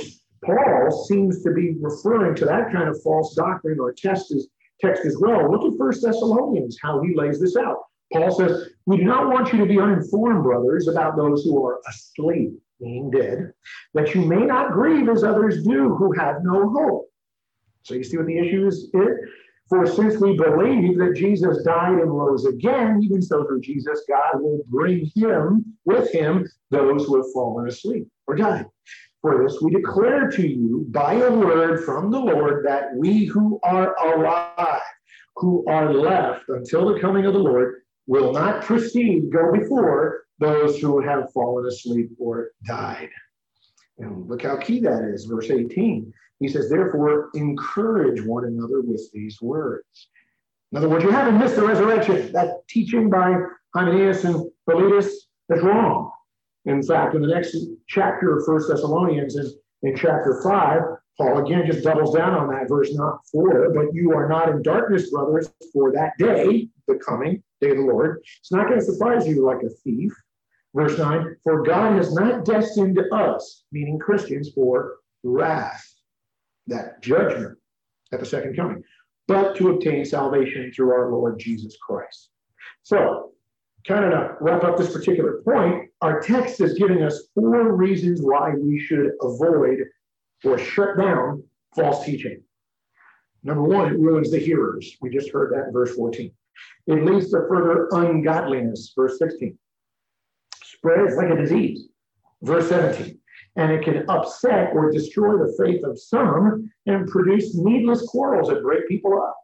Paul 0.44 1.06
seems 1.08 1.42
to 1.42 1.52
be 1.52 1.76
referring 1.80 2.34
to 2.36 2.44
that 2.46 2.72
kind 2.72 2.88
of 2.88 3.00
false 3.02 3.34
doctrine 3.34 3.78
or 3.78 3.92
test 3.92 4.32
as, 4.32 4.48
text 4.80 5.04
as 5.04 5.16
well. 5.18 5.50
Look 5.50 5.70
at 5.70 5.78
First 5.78 6.02
Thessalonians, 6.02 6.78
how 6.82 7.00
he 7.02 7.14
lays 7.14 7.40
this 7.40 7.56
out. 7.56 7.78
Paul 8.12 8.30
says, 8.30 8.70
We 8.86 8.98
do 8.98 9.04
not 9.04 9.28
want 9.28 9.52
you 9.52 9.58
to 9.58 9.66
be 9.66 9.80
uninformed, 9.80 10.44
brothers, 10.44 10.88
about 10.88 11.16
those 11.16 11.44
who 11.44 11.64
are 11.64 11.80
asleep, 11.88 12.52
being 12.80 13.10
dead, 13.10 13.52
that 13.94 14.14
you 14.14 14.22
may 14.22 14.44
not 14.44 14.72
grieve 14.72 15.08
as 15.08 15.24
others 15.24 15.64
do 15.64 15.94
who 15.94 16.12
have 16.12 16.36
no 16.42 16.70
hope. 16.70 17.10
So 17.82 17.94
you 17.94 18.04
see 18.04 18.16
what 18.16 18.26
the 18.26 18.38
issue 18.38 18.66
is? 18.66 18.90
For 19.68 19.84
since 19.86 20.20
we 20.20 20.36
believe 20.36 20.96
that 20.98 21.14
Jesus 21.16 21.64
died 21.64 21.98
and 21.98 22.16
rose 22.16 22.46
again, 22.46 23.00
even 23.02 23.20
so 23.20 23.44
through 23.44 23.62
Jesus, 23.62 24.04
God 24.08 24.40
will 24.40 24.60
bring 24.68 25.10
him 25.16 25.64
with 25.84 26.12
him 26.12 26.48
those 26.70 27.04
who 27.04 27.16
have 27.16 27.32
fallen 27.32 27.66
asleep 27.66 28.06
or 28.28 28.36
died. 28.36 28.66
For 29.26 29.42
this 29.42 29.60
we 29.60 29.72
declare 29.72 30.30
to 30.30 30.46
you 30.46 30.86
by 30.90 31.14
a 31.14 31.32
word 31.32 31.84
from 31.84 32.12
the 32.12 32.20
Lord 32.20 32.64
that 32.64 32.94
we 32.94 33.24
who 33.24 33.58
are 33.64 33.92
alive, 33.96 34.80
who 35.34 35.64
are 35.66 35.92
left 35.92 36.44
until 36.48 36.94
the 36.94 37.00
coming 37.00 37.26
of 37.26 37.32
the 37.32 37.40
Lord, 37.40 37.82
will 38.06 38.32
not 38.32 38.62
proceed, 38.62 39.32
go 39.32 39.50
before 39.50 40.26
those 40.38 40.78
who 40.78 41.00
have 41.00 41.32
fallen 41.32 41.66
asleep 41.66 42.10
or 42.20 42.52
died. 42.68 43.08
And 43.98 44.28
look 44.28 44.42
how 44.42 44.58
key 44.58 44.78
that 44.82 45.02
is, 45.12 45.24
verse 45.24 45.50
18. 45.50 46.12
He 46.38 46.46
says, 46.46 46.70
therefore, 46.70 47.30
encourage 47.34 48.22
one 48.22 48.44
another 48.44 48.80
with 48.80 49.10
these 49.12 49.42
words. 49.42 50.06
In 50.70 50.78
other 50.78 50.88
words, 50.88 51.02
you 51.02 51.10
haven't 51.10 51.40
missed 51.40 51.56
the 51.56 51.66
resurrection. 51.66 52.30
That 52.30 52.60
teaching 52.68 53.10
by 53.10 53.34
Hymenaeus 53.74 54.22
and 54.22 54.48
Philetus 54.66 55.26
is 55.50 55.62
wrong. 55.64 56.12
In 56.66 56.82
fact, 56.82 57.14
in 57.14 57.22
the 57.22 57.28
next 57.28 57.56
chapter 57.88 58.36
of 58.36 58.44
First 58.44 58.68
Thessalonians, 58.68 59.36
in, 59.36 59.52
in 59.82 59.96
chapter 59.96 60.40
5, 60.42 60.80
Paul 61.16 61.44
again 61.44 61.64
just 61.66 61.84
doubles 61.84 62.14
down 62.14 62.34
on 62.34 62.48
that 62.48 62.68
verse, 62.68 62.92
not 62.92 63.20
four, 63.32 63.72
but 63.72 63.94
you 63.94 64.12
are 64.12 64.28
not 64.28 64.50
in 64.50 64.62
darkness, 64.62 65.10
brothers, 65.10 65.50
for 65.72 65.92
that 65.92 66.12
day, 66.18 66.68
the 66.88 66.96
coming 66.96 67.42
day 67.60 67.70
of 67.70 67.78
the 67.78 67.82
Lord. 67.84 68.20
It's 68.38 68.52
not 68.52 68.68
going 68.68 68.80
to 68.80 68.84
surprise 68.84 69.26
you 69.26 69.44
like 69.44 69.62
a 69.62 69.70
thief. 69.70 70.12
Verse 70.74 70.98
9, 70.98 71.36
for 71.42 71.62
God 71.62 71.96
has 71.96 72.12
not 72.12 72.44
destined 72.44 72.98
us, 73.10 73.64
meaning 73.72 73.98
Christians, 73.98 74.50
for 74.54 74.96
wrath 75.22 75.82
that 76.66 77.00
judgment 77.00 77.56
at 78.12 78.20
the 78.20 78.26
second 78.26 78.56
coming, 78.56 78.82
but 79.26 79.56
to 79.56 79.70
obtain 79.70 80.04
salvation 80.04 80.70
through 80.74 80.90
our 80.90 81.10
Lord 81.10 81.38
Jesus 81.38 81.78
Christ. 81.80 82.28
So, 82.82 83.32
kind 83.86 84.04
of 84.04 84.10
to 84.10 84.36
wrap 84.40 84.64
up 84.64 84.76
this 84.76 84.92
particular 84.92 85.40
point, 85.44 85.85
our 86.06 86.20
text 86.20 86.60
is 86.60 86.78
giving 86.78 87.02
us 87.02 87.28
four 87.34 87.74
reasons 87.74 88.20
why 88.22 88.54
we 88.54 88.78
should 88.78 89.10
avoid 89.20 89.78
or 90.44 90.58
shut 90.58 90.96
down 90.96 91.42
false 91.74 92.04
teaching. 92.04 92.42
Number 93.42 93.62
one, 93.62 93.92
it 93.92 93.98
ruins 93.98 94.30
the 94.30 94.38
hearers. 94.38 94.96
We 95.00 95.10
just 95.10 95.32
heard 95.32 95.52
that 95.52 95.66
in 95.66 95.72
verse 95.72 95.94
14. 95.94 96.30
It 96.86 97.04
leads 97.04 97.30
to 97.30 97.46
further 97.48 97.88
ungodliness, 97.90 98.92
verse 98.94 99.18
16. 99.18 99.58
Spreads 100.62 101.16
like 101.16 101.30
a 101.30 101.36
disease, 101.36 101.88
verse 102.42 102.68
17 102.68 103.18
and 103.56 103.72
it 103.72 103.82
can 103.82 104.04
upset 104.08 104.70
or 104.74 104.92
destroy 104.92 105.38
the 105.38 105.54
faith 105.58 105.82
of 105.82 105.98
some 105.98 106.70
and 106.86 107.08
produce 107.08 107.54
needless 107.54 108.06
quarrels 108.06 108.48
that 108.48 108.62
break 108.62 108.86
people 108.86 109.18
up. 109.18 109.36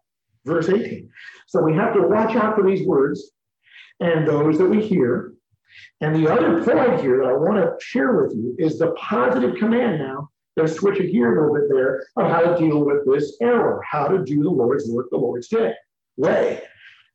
Verse 0.44 0.68
18. 0.68 1.08
So 1.46 1.62
we 1.62 1.74
have 1.74 1.94
to 1.94 2.02
watch 2.02 2.36
out 2.36 2.56
for 2.56 2.66
these 2.68 2.86
words 2.86 3.30
and 4.00 4.26
those 4.26 4.58
that 4.58 4.66
we 4.66 4.86
hear. 4.86 5.32
And 6.00 6.14
the 6.14 6.32
other 6.32 6.64
point 6.64 7.00
here 7.00 7.18
that 7.18 7.28
I 7.28 7.32
want 7.32 7.56
to 7.56 7.84
share 7.84 8.22
with 8.22 8.34
you 8.34 8.54
is 8.58 8.78
the 8.78 8.92
positive 8.92 9.56
command 9.56 9.98
now. 9.98 10.28
Let's 10.56 10.74
switch 10.74 11.00
it 11.00 11.08
here 11.08 11.32
a 11.32 11.52
little 11.52 11.68
bit 11.68 11.74
there 11.74 12.04
of 12.16 12.30
how 12.30 12.40
to 12.40 12.58
deal 12.58 12.84
with 12.84 13.06
this 13.06 13.36
error, 13.40 13.82
how 13.90 14.08
to 14.08 14.22
do 14.22 14.42
the 14.42 14.50
Lord's 14.50 14.88
work 14.90 15.08
the 15.10 15.16
Lord's 15.16 15.48
day 15.48 15.72
way. 16.16 16.62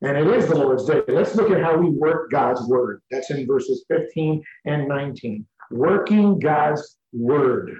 And 0.02 0.16
it 0.16 0.26
is 0.26 0.48
the 0.48 0.56
Lord's 0.56 0.84
day. 0.84 1.02
Let's 1.08 1.34
look 1.34 1.50
at 1.50 1.62
how 1.62 1.76
we 1.76 1.90
work 1.90 2.30
God's 2.30 2.62
word. 2.68 3.00
That's 3.10 3.30
in 3.30 3.46
verses 3.46 3.84
15 3.88 4.42
and 4.64 4.88
19 4.88 5.46
working 5.70 6.38
God's 6.38 6.96
word. 7.12 7.76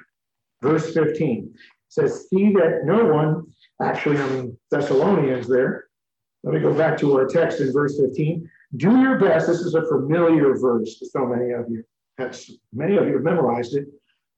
Verse 0.63 0.93
15 0.93 1.55
says, 1.89 2.27
See 2.29 2.53
that 2.53 2.83
no 2.85 3.05
one, 3.05 3.47
actually, 3.81 4.19
I 4.19 4.29
mean, 4.29 4.59
Thessalonians 4.71 5.49
there. 5.49 5.87
Let 6.43 6.55
me 6.55 6.61
go 6.61 6.73
back 6.73 6.99
to 6.99 7.17
our 7.17 7.27
text 7.27 7.61
in 7.61 7.73
verse 7.73 7.99
15. 7.99 8.49
Do 8.77 9.01
your 9.01 9.19
best. 9.19 9.47
This 9.47 9.61
is 9.61 9.75
a 9.75 9.87
familiar 9.87 10.57
verse 10.59 10.99
to 10.99 11.07
so 11.07 11.27
many 11.27 11.53
of 11.53 11.67
you. 11.71 11.83
That's, 12.19 12.51
many 12.73 12.97
of 12.97 13.07
you 13.07 13.15
have 13.15 13.23
memorized 13.23 13.75
it. 13.75 13.87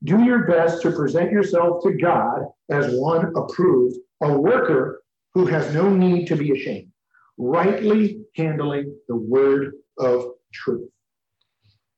Do 0.04 0.22
your 0.22 0.46
best 0.46 0.82
to 0.82 0.92
present 0.92 1.30
yourself 1.30 1.82
to 1.82 1.92
God 1.92 2.44
as 2.70 2.94
one 2.94 3.32
approved, 3.36 3.96
a 4.22 4.32
worker 4.32 5.02
who 5.34 5.46
has 5.46 5.74
no 5.74 5.90
need 5.90 6.26
to 6.28 6.36
be 6.36 6.52
ashamed, 6.52 6.90
rightly 7.38 8.22
handling 8.36 8.96
the 9.08 9.16
word 9.16 9.74
of 9.98 10.32
truth. 10.52 10.88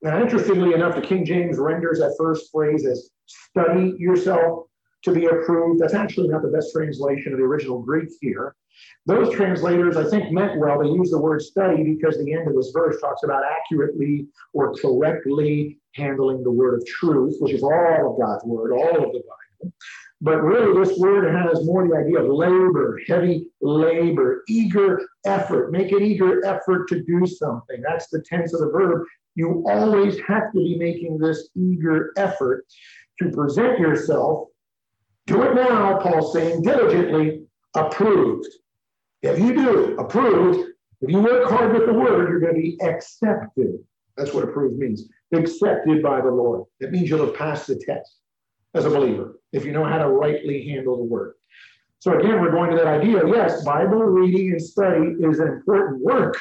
Now, 0.02 0.20
interestingly 0.20 0.74
enough, 0.74 0.96
the 0.96 1.02
King 1.02 1.24
James 1.24 1.58
renders 1.58 2.00
that 2.00 2.16
first 2.18 2.50
phrase 2.50 2.84
as 2.86 3.10
study 3.26 3.94
yourself 3.98 4.66
to 5.04 5.12
be 5.12 5.26
approved. 5.26 5.80
That's 5.80 5.94
actually 5.94 6.28
not 6.28 6.42
the 6.42 6.48
best 6.48 6.72
translation 6.72 7.32
of 7.32 7.38
the 7.38 7.44
original 7.44 7.80
Greek 7.80 8.08
here. 8.20 8.54
Those 9.06 9.34
translators, 9.34 9.96
I 9.96 10.08
think, 10.08 10.32
meant 10.32 10.58
well. 10.58 10.80
They 10.80 10.88
use 10.88 11.10
the 11.10 11.20
word 11.20 11.42
study 11.42 11.82
because 11.82 12.16
the 12.16 12.32
end 12.32 12.48
of 12.48 12.54
this 12.54 12.70
verse 12.72 13.00
talks 13.00 13.22
about 13.22 13.42
accurately 13.44 14.26
or 14.54 14.74
correctly 14.74 15.78
handling 15.94 16.42
the 16.42 16.50
word 16.50 16.74
of 16.74 16.86
truth, 16.86 17.36
which 17.40 17.52
is 17.52 17.62
all 17.62 18.12
of 18.12 18.20
God's 18.20 18.44
word, 18.44 18.72
all 18.72 18.96
of 18.96 19.12
the 19.12 19.22
Bible. 19.22 19.74
But 20.20 20.42
really, 20.42 20.84
this 20.84 20.96
word 20.98 21.28
has 21.34 21.66
more 21.66 21.86
the 21.86 21.96
idea 21.96 22.20
of 22.20 22.30
labor, 22.30 23.00
heavy 23.08 23.48
labor, 23.60 24.44
eager 24.48 25.02
effort. 25.26 25.72
Make 25.72 25.90
an 25.90 26.02
eager 26.02 26.44
effort 26.46 26.88
to 26.88 27.02
do 27.02 27.26
something. 27.26 27.82
That's 27.82 28.08
the 28.08 28.22
tense 28.22 28.54
of 28.54 28.60
the 28.60 28.70
verb 28.70 29.04
you 29.34 29.64
always 29.66 30.18
have 30.26 30.52
to 30.52 30.58
be 30.58 30.76
making 30.76 31.18
this 31.18 31.48
eager 31.56 32.12
effort 32.16 32.66
to 33.20 33.30
present 33.30 33.78
yourself. 33.78 34.48
Do 35.26 35.42
it 35.42 35.54
now, 35.54 35.98
Paul's 35.98 36.32
saying, 36.32 36.62
diligently 36.62 37.44
approved. 37.74 38.46
If 39.22 39.38
you 39.38 39.54
do 39.54 39.96
approved, 39.98 40.70
if 41.00 41.10
you 41.10 41.20
work 41.20 41.48
hard 41.48 41.72
with 41.72 41.86
the 41.86 41.92
word, 41.92 42.28
you're 42.28 42.40
going 42.40 42.54
to 42.54 42.60
be 42.60 42.78
accepted. 42.82 43.78
That's 44.16 44.32
what 44.32 44.44
approved 44.44 44.78
means. 44.78 45.08
Accepted 45.32 46.02
by 46.02 46.20
the 46.20 46.30
Lord. 46.30 46.64
That 46.80 46.90
means 46.90 47.08
you'll 47.08 47.26
have 47.26 47.36
passed 47.36 47.68
the 47.68 47.76
test 47.76 48.18
as 48.74 48.84
a 48.84 48.90
believer 48.90 49.40
if 49.52 49.64
you 49.64 49.72
know 49.72 49.84
how 49.84 49.98
to 49.98 50.08
rightly 50.08 50.66
handle 50.68 50.96
the 50.96 51.04
word. 51.04 51.34
So 52.00 52.18
again, 52.18 52.40
we're 52.40 52.50
going 52.50 52.70
to 52.70 52.76
that 52.76 52.86
idea. 52.86 53.22
Yes, 53.26 53.64
Bible 53.64 54.00
reading 54.00 54.50
and 54.50 54.62
study 54.62 55.14
is 55.20 55.38
an 55.38 55.48
important 55.48 56.02
work. 56.02 56.36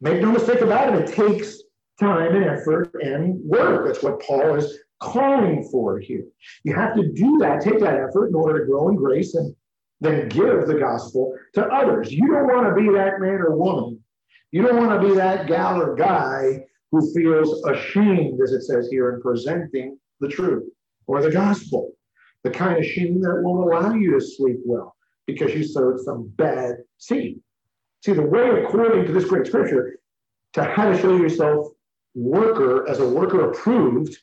Make 0.00 0.22
no 0.22 0.30
mistake 0.30 0.60
about 0.60 0.94
it, 0.94 1.08
it 1.08 1.12
takes 1.12 1.58
time 1.98 2.36
and 2.36 2.44
effort 2.44 2.94
and 3.02 3.40
work. 3.44 3.86
That's 3.86 4.02
what 4.04 4.20
Paul 4.22 4.54
is 4.54 4.78
calling 5.00 5.68
for 5.70 5.98
here. 5.98 6.24
You 6.64 6.74
have 6.74 6.94
to 6.96 7.12
do 7.12 7.38
that, 7.38 7.60
take 7.60 7.80
that 7.80 8.00
effort 8.00 8.28
in 8.28 8.34
order 8.34 8.60
to 8.60 8.66
grow 8.66 8.88
in 8.88 8.96
grace 8.96 9.34
and 9.34 9.54
then 10.00 10.28
give 10.28 10.66
the 10.66 10.78
gospel 10.78 11.34
to 11.54 11.66
others. 11.66 12.12
You 12.12 12.28
don't 12.28 12.46
want 12.46 12.68
to 12.68 12.74
be 12.74 12.88
that 12.96 13.20
man 13.20 13.40
or 13.40 13.56
woman. 13.56 14.02
You 14.50 14.62
don't 14.62 14.76
want 14.76 15.00
to 15.00 15.08
be 15.08 15.14
that 15.14 15.46
gal 15.46 15.80
or 15.80 15.94
guy 15.94 16.64
who 16.90 17.12
feels 17.12 17.62
ashamed, 17.64 18.40
as 18.42 18.52
it 18.52 18.62
says 18.62 18.88
here, 18.90 19.14
in 19.14 19.20
presenting 19.20 19.98
the 20.20 20.28
truth 20.28 20.64
or 21.06 21.20
the 21.20 21.30
gospel. 21.30 21.92
The 22.44 22.50
kind 22.50 22.78
of 22.78 22.84
shame 22.84 23.20
that 23.22 23.42
won't 23.42 23.64
allow 23.64 23.94
you 23.94 24.18
to 24.18 24.24
sleep 24.24 24.58
well 24.64 24.94
because 25.26 25.52
you 25.54 25.64
sowed 25.64 26.00
some 26.00 26.32
bad 26.36 26.76
seed. 26.96 27.40
See, 28.04 28.12
the 28.12 28.22
way, 28.22 28.62
according 28.62 29.06
to 29.06 29.12
this 29.12 29.24
great 29.24 29.46
scripture, 29.46 29.98
to 30.54 30.64
how 30.64 30.90
to 30.90 30.98
show 30.98 31.16
yourself 31.16 31.66
worker, 32.14 32.88
as 32.88 33.00
a 33.00 33.08
worker 33.08 33.50
approved, 33.50 34.16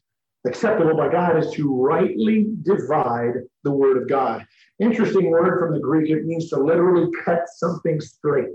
acceptable 0.45 0.95
by 0.95 1.11
God, 1.11 1.37
is 1.37 1.51
to 1.51 1.73
rightly 1.73 2.47
divide 2.63 3.33
the 3.63 3.71
word 3.71 4.01
of 4.01 4.07
God. 4.07 4.45
Interesting 4.79 5.29
word 5.29 5.59
from 5.59 5.73
the 5.73 5.79
Greek, 5.79 6.09
it 6.09 6.25
means 6.25 6.49
to 6.49 6.59
literally 6.59 7.09
cut 7.23 7.41
something 7.55 7.99
straight. 7.99 8.49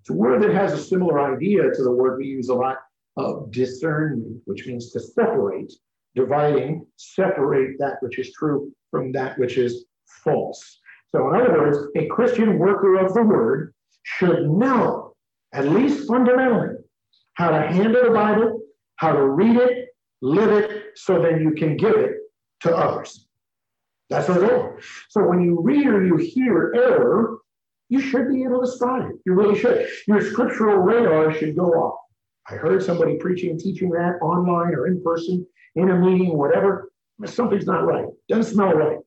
It's 0.00 0.10
a 0.10 0.14
word 0.14 0.42
that 0.42 0.54
has 0.54 0.72
a 0.72 0.78
similar 0.78 1.34
idea 1.34 1.62
to 1.62 1.82
the 1.82 1.92
word 1.92 2.18
we 2.18 2.26
use 2.26 2.48
a 2.50 2.54
lot 2.54 2.76
of 3.16 3.50
discernment, 3.50 4.42
which 4.44 4.66
means 4.66 4.90
to 4.92 5.00
separate, 5.00 5.72
dividing, 6.14 6.86
separate 6.96 7.78
that 7.78 7.96
which 8.00 8.18
is 8.18 8.32
true 8.32 8.72
from 8.90 9.12
that 9.12 9.38
which 9.38 9.56
is 9.56 9.86
false. 10.22 10.80
So, 11.08 11.28
in 11.28 11.40
other 11.40 11.52
words, 11.52 11.78
a 11.96 12.06
Christian 12.08 12.58
worker 12.58 12.96
of 12.96 13.14
the 13.14 13.22
word 13.22 13.72
should 14.02 14.50
know, 14.50 15.14
at 15.52 15.68
least 15.68 16.08
fundamentally, 16.08 16.76
how 17.34 17.50
to 17.50 17.66
handle 17.66 18.04
the 18.04 18.10
Bible, 18.10 18.60
how 18.96 19.12
to 19.12 19.26
read 19.26 19.56
it, 19.56 19.83
live 20.24 20.50
it, 20.50 20.96
so 20.96 21.20
then 21.20 21.40
you 21.42 21.52
can 21.52 21.76
give 21.76 21.94
it 21.96 22.16
to 22.60 22.74
others. 22.74 23.26
That's 24.08 24.28
our 24.30 24.40
goal. 24.40 24.76
So 25.10 25.26
when 25.28 25.42
you 25.42 25.60
read 25.60 25.86
or 25.86 26.04
you 26.04 26.16
hear 26.16 26.72
error, 26.74 27.38
you 27.90 28.00
should 28.00 28.28
be 28.28 28.42
able 28.42 28.60
to 28.60 28.66
spot 28.66 29.02
it. 29.02 29.16
You 29.26 29.34
really 29.34 29.58
should. 29.58 29.86
Your 30.06 30.22
scriptural 30.22 30.78
radar 30.78 31.32
should 31.32 31.54
go 31.54 31.66
off. 31.72 32.00
I 32.48 32.54
heard 32.54 32.82
somebody 32.82 33.16
preaching, 33.18 33.58
teaching 33.58 33.90
that 33.90 34.18
online 34.22 34.74
or 34.74 34.86
in 34.86 35.02
person, 35.02 35.46
in 35.76 35.90
a 35.90 35.98
meeting, 35.98 36.36
whatever. 36.36 36.90
Something's 37.26 37.66
not 37.66 37.86
right. 37.86 38.06
Doesn't 38.28 38.54
smell 38.54 38.72
right. 38.72 38.98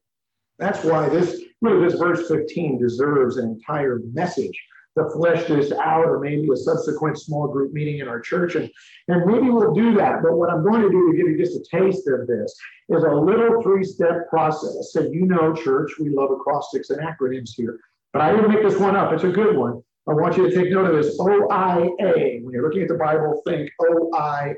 That's 0.59 0.83
why 0.83 1.09
this 1.09 1.41
really 1.61 1.87
this 1.87 1.99
verse 1.99 2.27
15 2.27 2.79
deserves 2.79 3.37
an 3.37 3.49
entire 3.49 3.99
message 4.13 4.57
to 4.97 5.09
flesh 5.11 5.47
this 5.47 5.71
out, 5.71 6.05
or 6.05 6.19
maybe 6.19 6.47
a 6.51 6.55
subsequent 6.55 7.19
small 7.19 7.47
group 7.47 7.73
meeting 7.73 7.99
in 7.99 8.07
our 8.07 8.19
church. 8.19 8.55
And, 8.55 8.69
and 9.07 9.25
maybe 9.25 9.49
we'll 9.49 9.73
do 9.73 9.93
that. 9.95 10.21
But 10.21 10.37
what 10.37 10.49
I'm 10.49 10.63
going 10.63 10.81
to 10.81 10.89
do 10.89 11.11
to 11.11 11.17
give 11.17 11.27
you 11.27 11.37
just 11.37 11.55
a 11.55 11.63
taste 11.77 12.07
of 12.07 12.27
this 12.27 12.55
is 12.89 13.03
a 13.03 13.11
little 13.11 13.61
three 13.61 13.83
step 13.83 14.29
process. 14.29 14.91
So, 14.91 15.01
you 15.01 15.25
know, 15.25 15.53
church, 15.53 15.91
we 15.99 16.09
love 16.09 16.31
acrostics 16.31 16.89
and 16.89 17.01
acronyms 17.01 17.51
here. 17.55 17.79
But 18.13 18.21
I 18.21 18.31
didn't 18.31 18.49
make 18.49 18.63
this 18.63 18.79
one 18.79 18.95
up, 18.95 19.13
it's 19.13 19.23
a 19.23 19.29
good 19.29 19.55
one. 19.55 19.83
I 20.09 20.13
want 20.13 20.37
you 20.37 20.49
to 20.49 20.55
take 20.55 20.71
note 20.71 20.85
of 20.85 20.95
this 20.95 21.19
OIA. 21.19 22.41
When 22.41 22.53
you're 22.53 22.63
looking 22.63 22.81
at 22.81 22.87
the 22.87 22.95
Bible, 22.95 23.41
think 23.45 23.69
OIA. 23.81 24.55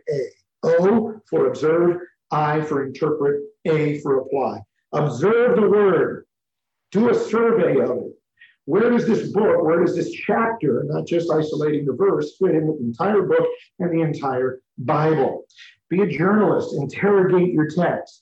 O 0.63 1.19
for 1.29 1.47
observe, 1.47 2.01
I 2.31 2.61
for 2.61 2.85
interpret, 2.85 3.41
A 3.65 3.99
for 4.01 4.19
apply. 4.19 4.59
Observe 4.93 5.55
the 5.55 5.69
word, 5.69 6.25
do 6.91 7.09
a 7.09 7.13
survey 7.15 7.79
of 7.79 7.97
it. 7.97 8.18
Where 8.69 8.91
does 8.91 9.07
this 9.07 9.31
book, 9.31 9.63
where 9.63 9.83
does 9.83 9.95
this 9.95 10.11
chapter, 10.11 10.83
not 10.85 11.07
just 11.07 11.31
isolating 11.31 11.85
the 11.85 11.93
verse, 11.93 12.37
fit 12.37 12.51
in 12.51 12.67
with 12.67 12.77
the 12.77 12.85
entire 12.85 13.23
book 13.23 13.47
and 13.79 13.91
the 13.91 14.03
entire 14.03 14.61
Bible? 14.77 15.45
Be 15.89 16.03
a 16.03 16.07
journalist, 16.07 16.75
interrogate 16.75 17.51
your 17.51 17.67
text. 17.67 18.21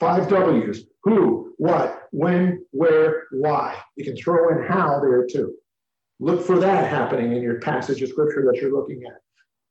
Five 0.00 0.28
W's 0.28 0.86
who, 1.04 1.54
what, 1.58 2.08
when, 2.10 2.64
where, 2.72 3.28
why. 3.30 3.80
You 3.94 4.04
can 4.04 4.16
throw 4.16 4.48
in 4.48 4.66
how 4.66 4.98
there 4.98 5.24
too. 5.24 5.54
Look 6.18 6.44
for 6.44 6.58
that 6.58 6.90
happening 6.90 7.36
in 7.36 7.40
your 7.40 7.60
passage 7.60 8.02
of 8.02 8.08
scripture 8.08 8.44
that 8.50 8.60
you're 8.60 8.72
looking 8.72 9.04
at. 9.06 9.20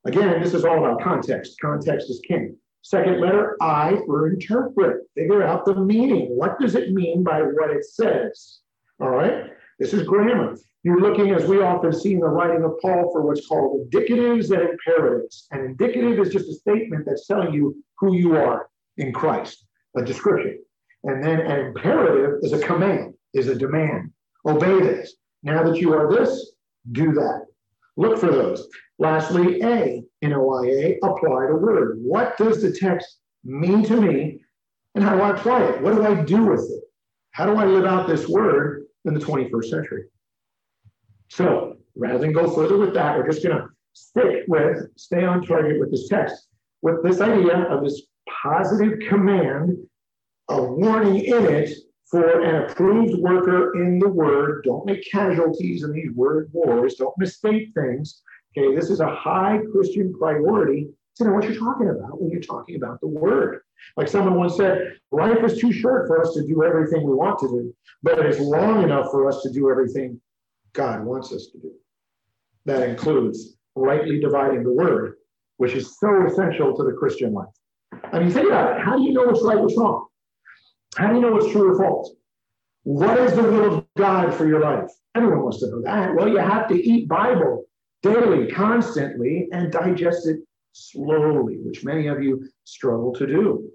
Again, 0.10 0.42
this 0.42 0.54
is 0.54 0.64
all 0.64 0.78
about 0.78 1.02
context. 1.02 1.58
Context 1.60 2.10
is 2.10 2.22
king. 2.26 2.56
Second 2.84 3.20
letter, 3.20 3.58
I 3.62 3.98
for 4.06 4.30
interpret. 4.30 5.02
Figure 5.14 5.44
out 5.44 5.66
the 5.66 5.76
meaning. 5.76 6.28
What 6.30 6.58
does 6.58 6.76
it 6.76 6.94
mean 6.94 7.22
by 7.22 7.42
what 7.42 7.72
it 7.72 7.84
says? 7.84 8.60
All 9.02 9.10
right. 9.10 9.52
This 9.78 9.94
is 9.94 10.08
grammar. 10.08 10.58
You're 10.84 11.02
looking, 11.02 11.32
as 11.32 11.46
we 11.46 11.62
often 11.62 11.92
see 11.92 12.14
in 12.14 12.20
the 12.20 12.28
writing 12.28 12.64
of 12.64 12.80
Paul, 12.82 13.10
for 13.12 13.24
what's 13.24 13.46
called 13.46 13.90
indicatives 13.90 14.52
and 14.52 14.70
imperatives. 14.70 15.48
An 15.52 15.66
indicative 15.66 16.20
is 16.20 16.32
just 16.32 16.50
a 16.50 16.54
statement 16.54 17.06
that's 17.06 17.28
telling 17.28 17.54
you 17.54 17.76
who 18.00 18.16
you 18.16 18.38
are 18.38 18.70
in 18.98 19.12
Christ, 19.12 19.66
a 19.98 20.04
description. 20.04 20.60
And 21.04 21.22
then 21.22 21.42
an 21.42 21.66
imperative 21.68 22.40
is 22.42 22.54
a 22.54 22.66
command, 22.66 23.16
is 23.34 23.50
a 23.50 23.56
demand. 23.56 24.12
Obey 24.46 24.80
this. 24.80 25.16
Now 25.44 25.62
that 25.64 25.78
you 25.78 25.94
are 25.94 26.10
this, 26.10 26.54
do 26.94 27.12
that. 27.14 27.46
Look 27.98 28.18
for 28.18 28.32
those. 28.32 28.68
Lastly, 28.98 29.62
A 29.62 30.04
in 30.22 30.32
OIA, 30.32 30.96
apply 31.04 31.48
the 31.48 31.56
word. 31.56 31.98
What 32.02 32.38
does 32.38 32.62
the 32.62 32.72
text 32.72 33.18
mean 33.44 33.84
to 33.84 34.00
me? 34.00 34.40
And 34.94 35.04
how 35.04 35.16
do 35.16 35.22
I 35.22 35.32
apply 35.32 35.64
it? 35.64 35.82
What 35.82 35.96
do 35.96 36.06
I 36.06 36.24
do 36.24 36.46
with 36.46 36.62
it? 36.62 36.84
How 37.32 37.46
do 37.46 37.56
I 37.56 37.66
live 37.66 37.86
out 37.86 38.08
this 38.08 38.30
word 38.30 38.85
in 39.06 39.14
the 39.14 39.20
21st 39.20 39.66
century. 39.66 40.04
So 41.30 41.78
rather 41.96 42.20
than 42.20 42.34
go 42.34 42.50
further 42.50 42.78
with 42.78 42.94
that, 42.94 43.18
we're 43.18 43.30
just 43.30 43.44
going 43.44 43.58
to 43.58 43.68
stick 43.94 44.44
with, 44.48 44.88
stay 44.98 45.24
on 45.24 45.46
target 45.46 45.80
with 45.80 45.92
this 45.92 46.08
text, 46.08 46.48
with 46.82 47.04
this 47.04 47.22
idea 47.22 47.64
of 47.64 47.84
this 47.84 48.04
positive 48.30 49.00
command, 49.08 49.78
a 50.50 50.62
warning 50.62 51.24
in 51.24 51.46
it 51.46 51.70
for 52.10 52.42
an 52.42 52.64
approved 52.64 53.20
worker 53.20 53.82
in 53.82 54.00
the 54.00 54.08
word. 54.08 54.64
Don't 54.64 54.86
make 54.86 55.10
casualties 55.12 55.84
in 55.84 55.92
these 55.92 56.12
word 56.12 56.50
wars. 56.54 56.96
Don't 56.96 57.18
mistake 57.18 57.70
things. 57.74 58.22
Okay, 58.58 58.76
this 58.76 58.90
is 58.90 59.00
a 59.00 59.16
high 59.16 59.60
Christian 59.72 60.14
priority 60.18 60.90
to 61.16 61.24
know 61.24 61.34
what 61.34 61.44
you're 61.44 61.60
talking 61.60 61.90
about 61.90 62.22
when 62.22 62.30
you're 62.30 62.42
talking 62.42 62.76
about 62.76 63.00
the 63.02 63.08
word. 63.08 63.62
Like 63.98 64.08
someone 64.08 64.36
once 64.36 64.58
said, 64.58 64.98
life 65.12 65.44
is 65.44 65.60
too 65.60 65.72
short 65.72 66.08
for 66.08 66.22
us 66.22 66.34
to 66.34 66.46
do 66.46 66.64
everything 66.64 67.06
we 67.06 67.14
want 67.14 67.40
to 67.40 67.48
do, 67.48 67.76
but 68.04 68.20
it 68.20 68.26
is 68.26 68.40
long 68.40 68.84
enough 68.84 69.12
for 69.12 69.28
us 69.28 69.42
to 69.44 69.52
do 69.52 69.70
everything 69.70 70.20
God 70.74 71.06
wants 71.06 71.32
us 71.32 71.48
to 71.54 71.60
do. 71.60 71.72
That 72.66 72.88
includes 72.90 73.56
rightly 73.76 74.20
dividing 74.20 74.64
the 74.64 74.74
word, 74.74 75.16
which 75.58 75.74
is 75.74 75.98
so 76.00 76.26
essential 76.26 76.76
to 76.76 76.84
the 76.84 76.94
Christian 76.94 77.34
life. 77.34 77.48
I 78.12 78.20
mean, 78.20 78.32
think 78.32 78.48
about 78.48 78.78
it. 78.78 78.84
How 78.84 78.98
do 78.98 79.04
you 79.04 79.14
know 79.14 79.24
what's 79.24 79.44
right, 79.44 79.58
what's 79.58 79.78
wrong? 79.78 80.08
How 80.98 81.10
do 81.10 81.16
you 81.16 81.22
know 81.22 81.32
what's 81.32 81.52
true 81.52 81.74
or 81.74 81.78
false? 81.78 82.14
What 82.84 83.18
is 83.20 83.34
the 83.34 83.44
will 83.44 83.78
of 83.78 83.86
God 83.98 84.34
for 84.34 84.48
your 84.48 84.60
life? 84.60 84.90
Everyone 85.16 85.44
wants 85.44 85.60
to 85.60 85.68
know 85.68 85.82
that. 85.84 86.14
Well, 86.14 86.28
you 86.28 86.38
have 86.38 86.68
to 86.70 86.76
eat 86.76 87.08
Bible 87.08 87.66
daily, 88.04 88.52
constantly, 88.52 89.48
and 89.52 89.72
digest 89.72 90.28
it 90.28 90.40
slowly, 90.76 91.58
which 91.64 91.86
many 91.86 92.08
of 92.08 92.22
you 92.22 92.46
struggle 92.66 93.14
to 93.14 93.26
do. 93.26 93.70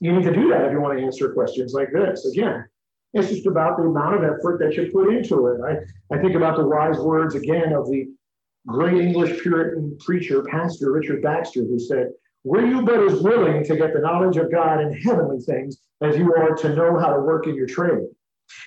You 0.00 0.12
need 0.12 0.24
to 0.24 0.34
do 0.34 0.48
that 0.48 0.64
if 0.64 0.72
you 0.72 0.80
want 0.80 0.98
to 0.98 1.04
answer 1.04 1.32
questions 1.32 1.74
like 1.74 1.92
this. 1.92 2.24
Again, 2.26 2.64
it's 3.12 3.28
just 3.28 3.46
about 3.46 3.76
the 3.76 3.84
amount 3.84 4.16
of 4.16 4.24
effort 4.24 4.58
that 4.60 4.74
you 4.74 4.90
put 4.92 5.12
into 5.12 5.48
it. 5.48 5.60
I, 5.60 6.14
I 6.14 6.20
think 6.20 6.34
about 6.34 6.56
the 6.56 6.66
wise 6.66 6.98
words 6.98 7.34
again 7.34 7.72
of 7.72 7.86
the 7.86 8.06
great 8.66 9.00
English 9.00 9.42
Puritan 9.42 9.96
preacher, 10.00 10.42
pastor 10.42 10.92
Richard 10.92 11.22
Baxter, 11.22 11.60
who 11.60 11.78
said, 11.78 12.08
Were 12.44 12.64
you 12.64 12.82
but 12.82 13.04
as 13.04 13.20
willing 13.20 13.64
to 13.64 13.76
get 13.76 13.92
the 13.92 14.00
knowledge 14.00 14.36
of 14.36 14.50
God 14.50 14.80
and 14.80 15.02
heavenly 15.04 15.40
things 15.40 15.78
as 16.02 16.16
you 16.16 16.32
are 16.34 16.54
to 16.54 16.74
know 16.74 16.98
how 16.98 17.12
to 17.12 17.20
work 17.20 17.46
in 17.46 17.54
your 17.54 17.66
trade? 17.66 18.06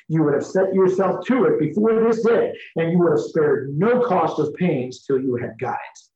You 0.08 0.24
would 0.24 0.36
have 0.36 0.46
set 0.46 0.74
yourself 0.74 1.26
to 1.26 1.46
it 1.46 1.60
before 1.60 2.04
this 2.04 2.24
day, 2.24 2.54
and 2.76 2.92
you 2.92 3.00
would 3.00 3.12
have 3.12 3.22
spared 3.22 3.76
no 3.76 4.02
cost 4.02 4.38
of 4.40 4.54
pains 4.56 5.04
till 5.04 5.20
you 5.20 5.36
had 5.36 5.58
got 5.60 5.74
it. 5.74 6.11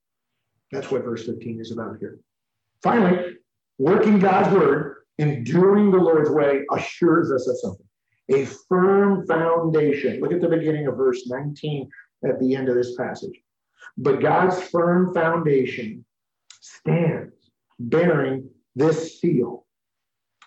That's 0.71 0.91
what 0.91 1.03
verse 1.03 1.25
15 1.25 1.59
is 1.61 1.71
about 1.71 1.97
here. 1.99 2.19
Finally, 2.83 3.37
working 3.77 4.19
God's 4.19 4.53
word 4.53 4.97
and 5.19 5.45
doing 5.45 5.91
the 5.91 5.97
Lord's 5.97 6.29
way 6.29 6.65
assures 6.71 7.31
us 7.31 7.47
of 7.47 7.57
something 7.59 7.85
a 8.29 8.45
firm 8.45 9.25
foundation. 9.27 10.19
Look 10.19 10.31
at 10.31 10.41
the 10.41 10.47
beginning 10.47 10.87
of 10.87 10.97
verse 10.97 11.27
19 11.27 11.89
at 12.23 12.39
the 12.39 12.55
end 12.55 12.69
of 12.69 12.75
this 12.75 12.95
passage. 12.95 13.39
But 13.97 14.21
God's 14.21 14.61
firm 14.69 15.13
foundation 15.13 16.05
stands 16.59 17.33
bearing 17.79 18.49
this 18.75 19.19
seal. 19.19 19.65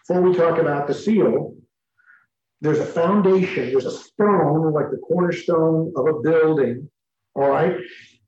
Before 0.06 0.22
we 0.22 0.36
talk 0.36 0.58
about 0.58 0.86
the 0.86 0.94
seal, 0.94 1.54
there's 2.60 2.80
a 2.80 2.86
foundation, 2.86 3.70
there's 3.70 3.84
a 3.84 3.90
stone, 3.90 4.72
like 4.72 4.90
the 4.90 4.98
cornerstone 4.98 5.92
of 5.96 6.06
a 6.06 6.20
building, 6.20 6.90
all 7.34 7.48
right? 7.48 7.76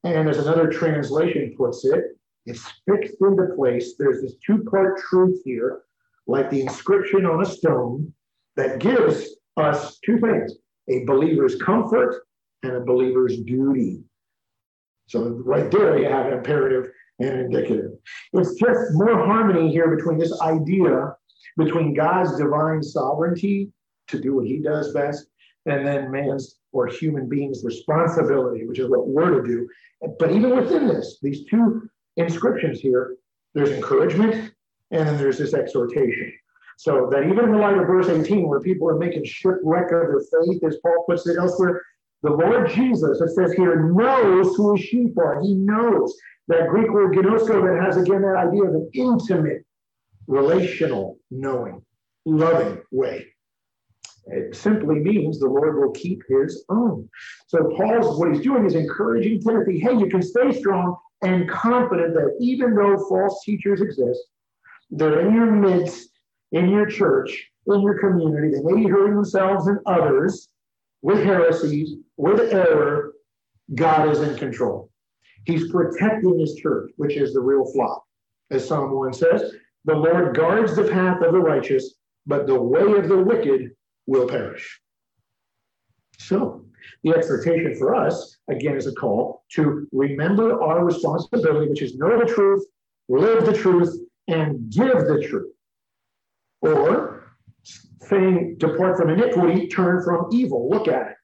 And 0.04 0.28
as 0.28 0.38
another 0.38 0.70
translation 0.70 1.54
puts 1.56 1.84
it, 1.84 2.16
it's 2.46 2.64
fixed 2.88 3.16
into 3.20 3.54
place. 3.54 3.94
There's 3.98 4.22
this 4.22 4.34
two 4.44 4.64
part 4.64 4.98
truth 4.98 5.40
here, 5.44 5.82
like 6.26 6.50
the 6.50 6.62
inscription 6.62 7.26
on 7.26 7.42
a 7.42 7.46
stone, 7.46 8.12
that 8.56 8.78
gives 8.78 9.28
us 9.56 9.98
two 10.04 10.18
things 10.18 10.54
a 10.88 11.04
believer's 11.04 11.56
comfort 11.56 12.22
and 12.62 12.72
a 12.72 12.80
believer's 12.80 13.38
duty. 13.40 14.02
So, 15.06 15.28
right 15.44 15.70
there, 15.70 15.98
you 15.98 16.08
have 16.08 16.26
an 16.26 16.34
imperative 16.34 16.90
and 17.18 17.30
an 17.30 17.40
indicative. 17.46 17.92
It's 18.32 18.54
just 18.54 18.92
more 18.92 19.24
harmony 19.26 19.70
here 19.70 19.94
between 19.94 20.18
this 20.18 20.40
idea 20.40 21.14
between 21.56 21.94
God's 21.94 22.36
divine 22.36 22.82
sovereignty 22.82 23.72
to 24.08 24.20
do 24.20 24.36
what 24.36 24.46
he 24.46 24.58
does 24.58 24.92
best 24.92 25.26
and 25.66 25.86
then 25.86 26.10
man's 26.10 26.59
or 26.72 26.86
human 26.86 27.28
beings' 27.28 27.64
responsibility, 27.64 28.66
which 28.66 28.78
is 28.78 28.88
what 28.88 29.08
we're 29.08 29.40
to 29.40 29.46
do. 29.46 29.68
But 30.18 30.30
even 30.32 30.56
within 30.56 30.86
this, 30.86 31.18
these 31.22 31.44
two 31.46 31.88
inscriptions 32.16 32.80
here, 32.80 33.16
there's 33.54 33.70
encouragement 33.70 34.52
and 34.90 35.06
then 35.06 35.16
there's 35.16 35.38
this 35.38 35.54
exhortation. 35.54 36.32
So 36.76 37.08
that 37.12 37.24
even 37.24 37.44
in 37.44 37.52
the 37.52 37.58
light 37.58 37.76
of 37.76 37.86
verse 37.86 38.08
18, 38.08 38.48
where 38.48 38.60
people 38.60 38.88
are 38.88 38.98
making 38.98 39.24
shipwreck 39.24 39.92
of 39.92 40.08
their 40.08 40.20
faith, 40.20 40.64
as 40.64 40.78
Paul 40.82 41.04
puts 41.06 41.26
it 41.26 41.36
elsewhere, 41.38 41.82
the 42.22 42.30
Lord 42.30 42.70
Jesus, 42.70 43.20
it 43.20 43.30
says 43.34 43.52
here, 43.52 43.90
knows 43.90 44.56
who 44.56 44.74
his 44.74 44.84
sheep 44.84 45.16
are. 45.18 45.40
He 45.42 45.54
knows 45.54 46.16
that 46.48 46.68
Greek 46.68 46.90
word 46.90 47.14
ginosko 47.14 47.62
that 47.62 47.84
has 47.84 47.96
again 47.96 48.22
that 48.22 48.36
idea 48.36 48.64
of 48.64 48.74
an 48.74 48.90
intimate, 48.92 49.64
relational, 50.26 51.18
knowing, 51.30 51.82
loving 52.24 52.80
way. 52.90 53.29
It 54.26 54.54
simply 54.54 54.96
means 54.96 55.38
the 55.38 55.48
Lord 55.48 55.78
will 55.78 55.92
keep 55.92 56.22
his 56.28 56.64
own. 56.68 57.08
So 57.46 57.72
Paul's 57.76 58.18
what 58.18 58.32
he's 58.32 58.44
doing 58.44 58.66
is 58.66 58.74
encouraging 58.74 59.40
Timothy, 59.40 59.78
hey, 59.80 59.96
you 59.96 60.06
can 60.06 60.22
stay 60.22 60.52
strong 60.52 60.96
and 61.22 61.48
confident 61.48 62.14
that 62.14 62.36
even 62.40 62.74
though 62.74 63.04
false 63.08 63.42
teachers 63.44 63.80
exist, 63.80 64.20
they're 64.90 65.26
in 65.26 65.34
your 65.34 65.50
midst, 65.50 66.10
in 66.52 66.68
your 66.68 66.86
church, 66.86 67.48
in 67.66 67.80
your 67.82 67.98
community. 67.98 68.50
They 68.50 68.62
may 68.62 68.84
be 68.84 68.90
hurting 68.90 69.14
themselves 69.14 69.66
and 69.66 69.78
others 69.86 70.48
with 71.02 71.24
heresies, 71.24 71.96
with 72.16 72.40
error, 72.52 73.12
God 73.74 74.08
is 74.08 74.20
in 74.20 74.36
control. 74.36 74.90
He's 75.46 75.70
protecting 75.70 76.38
his 76.38 76.54
church, 76.56 76.90
which 76.96 77.16
is 77.16 77.32
the 77.32 77.40
real 77.40 77.64
flock. 77.72 78.04
As 78.50 78.66
Psalm 78.66 78.90
1 78.90 79.12
says, 79.12 79.54
the 79.84 79.94
Lord 79.94 80.36
guards 80.36 80.76
the 80.76 80.88
path 80.88 81.22
of 81.22 81.32
the 81.32 81.38
righteous, 81.38 81.94
but 82.26 82.46
the 82.46 82.60
way 82.60 82.98
of 82.98 83.08
the 83.08 83.16
wicked 83.16 83.70
will 84.10 84.26
perish. 84.26 84.80
So, 86.18 86.64
the 87.04 87.10
exhortation 87.10 87.76
for 87.76 87.94
us, 87.94 88.38
again, 88.50 88.76
is 88.76 88.88
a 88.88 88.92
call 88.92 89.44
to 89.52 89.86
remember 89.92 90.60
our 90.60 90.84
responsibility, 90.84 91.68
which 91.68 91.82
is 91.82 91.94
know 91.94 92.18
the 92.18 92.32
truth, 92.34 92.64
live 93.08 93.46
the 93.46 93.52
truth, 93.52 93.96
and 94.26 94.68
give 94.70 94.98
the 95.06 95.24
truth. 95.28 95.52
Or, 96.60 97.22
saying, 98.02 98.56
depart 98.58 98.96
from 98.96 99.10
iniquity, 99.10 99.68
turn 99.68 100.02
from 100.02 100.26
evil. 100.32 100.68
Look 100.68 100.88
at 100.88 101.06
it. 101.12 101.16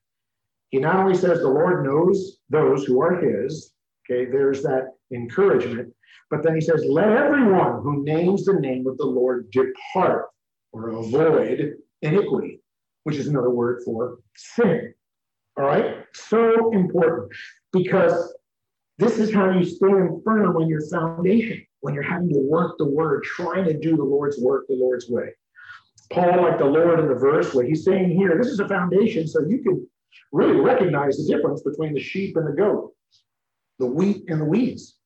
He 0.70 0.78
not 0.78 0.96
only 0.96 1.16
says 1.16 1.40
the 1.40 1.48
Lord 1.48 1.84
knows 1.84 2.38
those 2.50 2.84
who 2.84 3.00
are 3.02 3.16
his, 3.20 3.72
okay, 4.04 4.30
there's 4.30 4.62
that 4.62 4.92
encouragement, 5.12 5.92
but 6.30 6.44
then 6.44 6.54
he 6.54 6.60
says, 6.60 6.84
let 6.88 7.08
everyone 7.08 7.82
who 7.82 8.04
names 8.04 8.44
the 8.44 8.54
name 8.54 8.86
of 8.86 8.96
the 8.96 9.06
Lord 9.06 9.50
depart 9.50 10.26
or 10.72 10.90
avoid 10.90 11.74
iniquity, 12.02 12.60
which 13.06 13.18
is 13.18 13.28
another 13.28 13.50
word 13.50 13.80
for 13.84 14.18
sin. 14.34 14.92
All 15.56 15.64
right? 15.64 15.98
So 16.12 16.72
important 16.72 17.30
because 17.72 18.34
this 18.98 19.20
is 19.20 19.32
how 19.32 19.48
you 19.50 19.64
stand 19.64 20.24
firm 20.24 20.56
on 20.56 20.68
your 20.68 20.84
foundation 20.88 21.64
when 21.82 21.94
you're 21.94 22.02
having 22.02 22.30
to 22.30 22.40
work 22.40 22.78
the 22.78 22.84
word, 22.84 23.22
trying 23.22 23.64
to 23.66 23.78
do 23.78 23.96
the 23.96 24.02
Lord's 24.02 24.40
work 24.40 24.66
the 24.66 24.74
Lord's 24.74 25.08
way. 25.08 25.28
Paul, 26.12 26.42
like 26.42 26.58
the 26.58 26.64
Lord 26.64 26.98
in 26.98 27.06
the 27.06 27.14
verse, 27.14 27.54
what 27.54 27.66
he's 27.66 27.84
saying 27.84 28.10
here, 28.10 28.36
this 28.42 28.50
is 28.50 28.58
a 28.58 28.66
foundation 28.66 29.28
so 29.28 29.38
you 29.46 29.58
can 29.62 29.88
really 30.32 30.56
recognize 30.56 31.16
the 31.16 31.32
difference 31.32 31.62
between 31.62 31.94
the 31.94 32.00
sheep 32.00 32.36
and 32.36 32.48
the 32.48 32.60
goat, 32.60 32.92
the 33.78 33.86
wheat 33.86 34.24
and 34.26 34.40
the 34.40 34.44
weeds, 34.44 34.96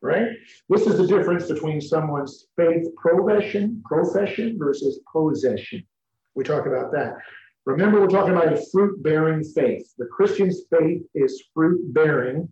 right? 0.00 0.28
This 0.68 0.86
is 0.86 0.96
the 0.96 1.08
difference 1.08 1.48
between 1.48 1.80
someone's 1.80 2.46
faith 2.56 2.86
profession, 2.94 3.82
profession 3.84 4.56
versus 4.60 5.00
possession. 5.12 5.82
We 6.34 6.44
talk 6.44 6.66
about 6.66 6.92
that. 6.92 7.16
Remember, 7.64 8.00
we're 8.00 8.08
talking 8.08 8.34
about 8.34 8.52
a 8.52 8.64
fruit 8.72 9.02
bearing 9.02 9.44
faith. 9.44 9.92
The 9.98 10.06
Christian's 10.06 10.62
faith 10.70 11.02
is 11.14 11.44
fruit 11.54 11.92
bearing 11.92 12.48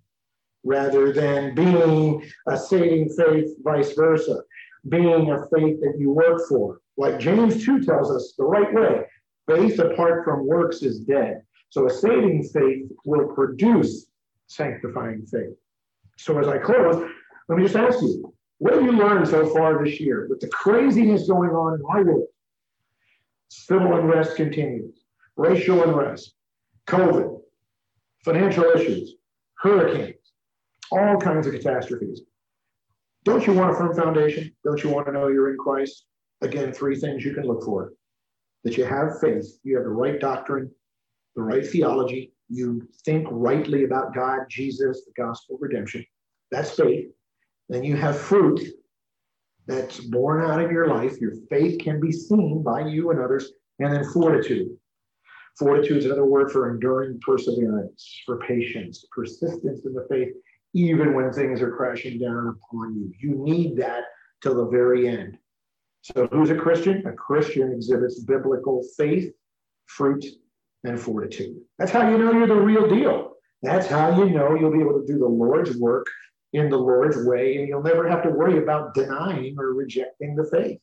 rather 0.63 1.13
than 1.13 1.55
being 1.55 2.25
a 2.47 2.57
saving 2.57 3.09
faith, 3.11 3.49
vice 3.63 3.93
versa, 3.95 4.43
being 4.89 5.31
a 5.31 5.39
faith 5.55 5.81
that 5.81 5.97
you 5.99 6.11
work 6.11 6.41
for. 6.49 6.81
Like 6.97 7.19
James 7.19 7.65
2 7.65 7.83
tells 7.83 8.11
us 8.11 8.35
the 8.37 8.45
right 8.45 8.73
way 8.73 9.05
faith 9.49 9.79
apart 9.79 10.25
from 10.25 10.47
works 10.47 10.83
is 10.83 11.01
dead. 11.01 11.43
So 11.71 11.87
a 11.87 11.91
saving 11.91 12.45
faith 12.53 12.87
will 13.05 13.29
produce 13.35 14.07
sanctifying 14.47 15.27
faith. 15.27 15.57
So 16.19 16.39
as 16.39 16.47
I 16.47 16.59
close, 16.59 17.09
let 17.49 17.59
me 17.59 17.65
just 17.65 17.77
ask 17.77 18.01
you, 18.03 18.33
what 18.59 18.75
have 18.75 18.83
you 18.83 18.93
learned 18.93 19.27
so 19.27 19.47
far 19.55 19.83
this 19.83 19.99
year 19.99 20.27
with 20.29 20.41
the 20.41 20.49
craziness 20.49 21.27
going 21.27 21.51
on 21.51 21.75
in 21.75 21.85
our 21.87 22.05
world? 22.05 22.29
Civil 23.51 23.97
unrest 23.97 24.37
continues 24.37 25.01
racial 25.37 25.83
unrest, 25.83 26.35
COVID, 26.87 27.41
financial 28.25 28.65
issues, 28.65 29.17
hurricanes, 29.55 30.33
all 30.93 31.17
kinds 31.17 31.47
of 31.47 31.55
catastrophes. 31.55 32.23
Don't 33.25 33.47
you 33.47 33.53
want 33.53 33.73
a 33.73 33.75
firm 33.75 33.95
foundation? 33.95 34.53
Don't 34.65 34.83
you 34.85 34.91
want 34.91 35.07
to 35.07 35.13
know 35.13 35.29
you're 35.29 35.51
in 35.51 35.59
Christ? 35.59 36.07
Again, 36.43 36.73
three 36.73 36.97
things 36.97 37.25
you 37.25 37.35
can 37.35 37.45
look 37.45 37.65
for 37.65 37.93
that 38.65 38.77
you 38.77 38.85
have 38.85 39.21
faith, 39.21 39.59
you 39.63 39.77
have 39.77 39.85
the 39.85 39.91
right 39.91 40.21
doctrine, 40.21 40.71
the 41.35 41.43
right 41.43 41.67
theology, 41.67 42.33
you 42.49 42.87
think 43.05 43.27
rightly 43.31 43.85
about 43.85 44.15
God, 44.15 44.41
Jesus, 44.49 45.05
the 45.07 45.13
gospel, 45.17 45.59
redemption. 45.61 46.05
That's 46.51 46.71
faith. 46.71 47.09
Then 47.69 47.83
you 47.83 47.97
have 47.97 48.19
fruit 48.19 48.61
that's 49.67 50.01
born 50.01 50.43
out 50.43 50.61
of 50.61 50.71
your 50.71 50.89
life. 50.89 51.21
Your 51.21 51.35
faith 51.49 51.81
can 51.81 52.01
be 52.01 52.13
seen 52.13 52.63
by 52.63 52.87
you 52.87 53.11
and 53.11 53.21
others. 53.21 53.53
And 53.79 53.93
then 53.93 54.05
fortitude. 54.13 54.77
Fortitude 55.59 55.99
is 55.99 56.05
another 56.07 56.25
word 56.25 56.51
for 56.51 56.71
enduring 56.71 57.21
perseverance, 57.21 58.23
for 58.25 58.39
patience, 58.39 59.05
persistence 59.11 59.85
in 59.85 59.95
the 59.95 60.07
faith, 60.11 60.33
even 60.75 61.15
when 61.15 61.33
things 61.33 61.61
are 61.61 61.75
crashing 61.75 62.19
down 62.19 62.49
upon 62.49 62.95
you. 62.97 63.13
You 63.19 63.37
need 63.37 63.77
that 63.77 64.05
till 64.43 64.55
the 64.55 64.71
very 64.71 65.09
end. 65.09 65.39
So, 66.03 66.27
who's 66.33 66.51
a 66.51 66.57
Christian? 66.57 67.07
A 67.07 67.13
Christian 67.13 67.73
exhibits 67.73 68.21
biblical 68.21 68.83
faith, 68.97 69.33
fruit, 69.87 70.25
and 70.85 70.99
fortitude. 70.99 71.57
That's 71.79 71.91
how 71.91 72.09
you 72.09 72.17
know 72.17 72.33
you're 72.33 72.47
the 72.47 72.55
real 72.55 72.89
deal. 72.89 73.33
That's 73.63 73.87
how 73.87 74.17
you 74.19 74.31
know 74.31 74.55
you'll 74.55 74.73
be 74.73 74.81
able 74.81 74.99
to 75.01 75.07
do 75.07 75.19
the 75.19 75.27
Lord's 75.27 75.77
work 75.77 76.07
in 76.53 76.69
the 76.69 76.77
Lord's 76.77 77.25
way, 77.27 77.57
and 77.57 77.69
you'll 77.69 77.83
never 77.83 78.09
have 78.09 78.23
to 78.25 78.31
worry 78.31 78.59
about 78.59 78.95
denying 78.95 79.57
or 79.59 79.75
rejecting 79.75 80.35
the 80.35 80.49
faith. 80.51 80.79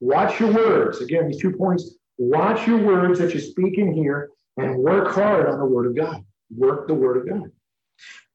Watch 0.00 0.40
your 0.40 0.52
words. 0.52 1.00
Again, 1.00 1.28
these 1.28 1.40
two 1.40 1.52
points 1.52 1.96
Watch 2.22 2.66
your 2.66 2.76
words 2.76 3.18
that 3.18 3.32
you 3.32 3.40
speak 3.40 3.78
in 3.78 3.94
here 3.94 4.28
and 4.58 4.76
work 4.76 5.14
hard 5.14 5.48
on 5.48 5.58
the 5.58 5.64
word 5.64 5.86
of 5.86 5.96
God. 5.96 6.22
Work 6.54 6.86
the 6.86 6.92
word 6.92 7.16
of 7.16 7.26
God. 7.26 7.50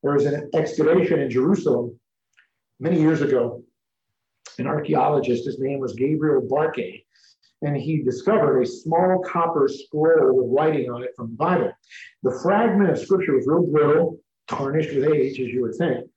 There 0.01 0.13
was 0.13 0.25
an 0.25 0.49
excavation 0.55 1.19
in 1.19 1.29
Jerusalem 1.29 1.99
many 2.79 2.99
years 2.99 3.21
ago. 3.21 3.63
An 4.57 4.65
archaeologist, 4.65 5.45
his 5.45 5.59
name 5.59 5.77
was 5.77 5.93
Gabriel 5.93 6.41
Barkay, 6.41 7.03
and 7.61 7.77
he 7.77 8.01
discovered 8.01 8.59
a 8.59 8.65
small 8.65 9.21
copper 9.23 9.67
scroll 9.67 10.35
with 10.35 10.47
writing 10.49 10.89
on 10.89 11.03
it 11.03 11.11
from 11.15 11.27
the 11.27 11.37
Bible. 11.37 11.71
The 12.23 12.39
fragment 12.41 12.89
of 12.89 12.97
scripture 12.97 13.35
was 13.35 13.45
real 13.45 13.67
brittle, 13.67 14.19
tarnished 14.47 14.95
with 14.95 15.13
age, 15.13 15.39
as 15.39 15.49
you 15.49 15.61
would 15.61 15.75
think. 15.75 16.09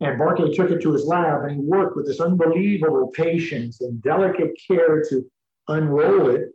And 0.00 0.18
Barkay 0.18 0.54
took 0.54 0.70
it 0.70 0.80
to 0.82 0.92
his 0.92 1.04
lab 1.04 1.42
and 1.44 1.52
he 1.52 1.60
worked 1.60 1.96
with 1.96 2.06
this 2.06 2.20
unbelievable 2.20 3.10
patience 3.14 3.80
and 3.80 4.02
delicate 4.02 4.52
care 4.66 5.02
to 5.10 5.24
unroll 5.68 6.30
it 6.30 6.50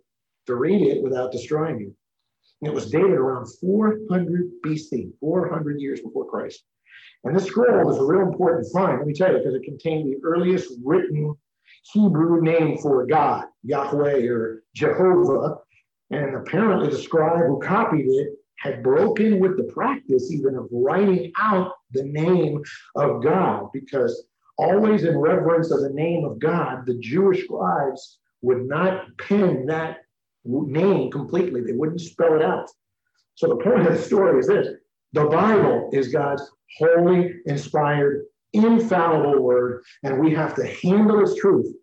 to 0.48 0.56
read 0.56 0.82
it 0.82 1.04
without 1.04 1.32
destroying 1.32 1.82
it. 1.82 1.94
And 2.62 2.72
it 2.72 2.74
was 2.74 2.90
dated 2.90 3.12
around 3.12 3.48
400 3.60 4.50
BC, 4.64 5.12
400 5.20 5.80
years 5.80 6.02
before 6.02 6.26
Christ. 6.26 6.64
And 7.24 7.36
this 7.36 7.46
scroll 7.46 7.86
was 7.86 7.98
a 7.98 8.06
real 8.06 8.28
important 8.28 8.72
find, 8.72 9.00
let 9.00 9.08
me 9.08 9.14
tell 9.14 9.32
you, 9.32 9.40
because 9.40 9.56
it 9.56 9.64
contained 9.64 10.12
the 10.12 10.20
earliest 10.24 10.74
written 10.84 11.36
Hebrew 11.92 12.42
name 12.42 12.78
for 12.78 13.06
God, 13.06 13.46
Yahweh 13.64 14.28
or 14.28 14.64
Jehovah. 14.76 15.58
And 16.12 16.36
apparently 16.36 16.90
the 16.90 16.98
scribe 16.98 17.46
who 17.48 17.60
copied 17.60 18.06
it 18.06 18.30
had 18.58 18.84
broken 18.84 19.40
with 19.40 19.58
the 19.58 19.72
practice 19.74 20.32
even 20.32 20.56
of 20.56 20.68
writing 20.72 21.32
out 21.38 21.74
the 21.96 22.04
name 22.04 22.62
of 22.96 23.24
God, 23.24 23.70
because 23.74 24.26
always 24.58 25.04
in 25.04 25.18
reverence 25.18 25.72
of 25.72 25.82
the 25.82 25.90
name 25.90 26.26
of 26.26 26.40
God, 26.40 26.86
the 26.86 26.98
Jewish 27.00 27.44
scribes 27.44 28.20
would 28.42 28.68
not 28.68 29.18
pen 29.18 29.66
that 29.66 30.00
name 30.46 31.12
completely. 31.12 31.62
They 31.62 31.74
wouldn't 31.74 32.02
spell 32.02 32.36
it 32.36 32.42
out. 32.42 32.70
So 33.36 33.48
the 33.48 33.58
point 33.58 33.88
of 33.88 33.94
the 33.94 34.02
story 34.02 34.40
is 34.40 34.48
this 34.48 34.68
the 35.14 35.26
Bible 35.26 35.90
is 35.94 36.10
God's 36.10 36.44
holy, 36.78 37.36
inspired, 37.46 38.26
infallible 38.54 39.42
word, 39.42 39.84
and 40.04 40.20
we 40.20 40.34
have 40.34 40.56
to 40.56 40.66
handle 40.66 41.22
its 41.22 41.36
truth 41.36 41.74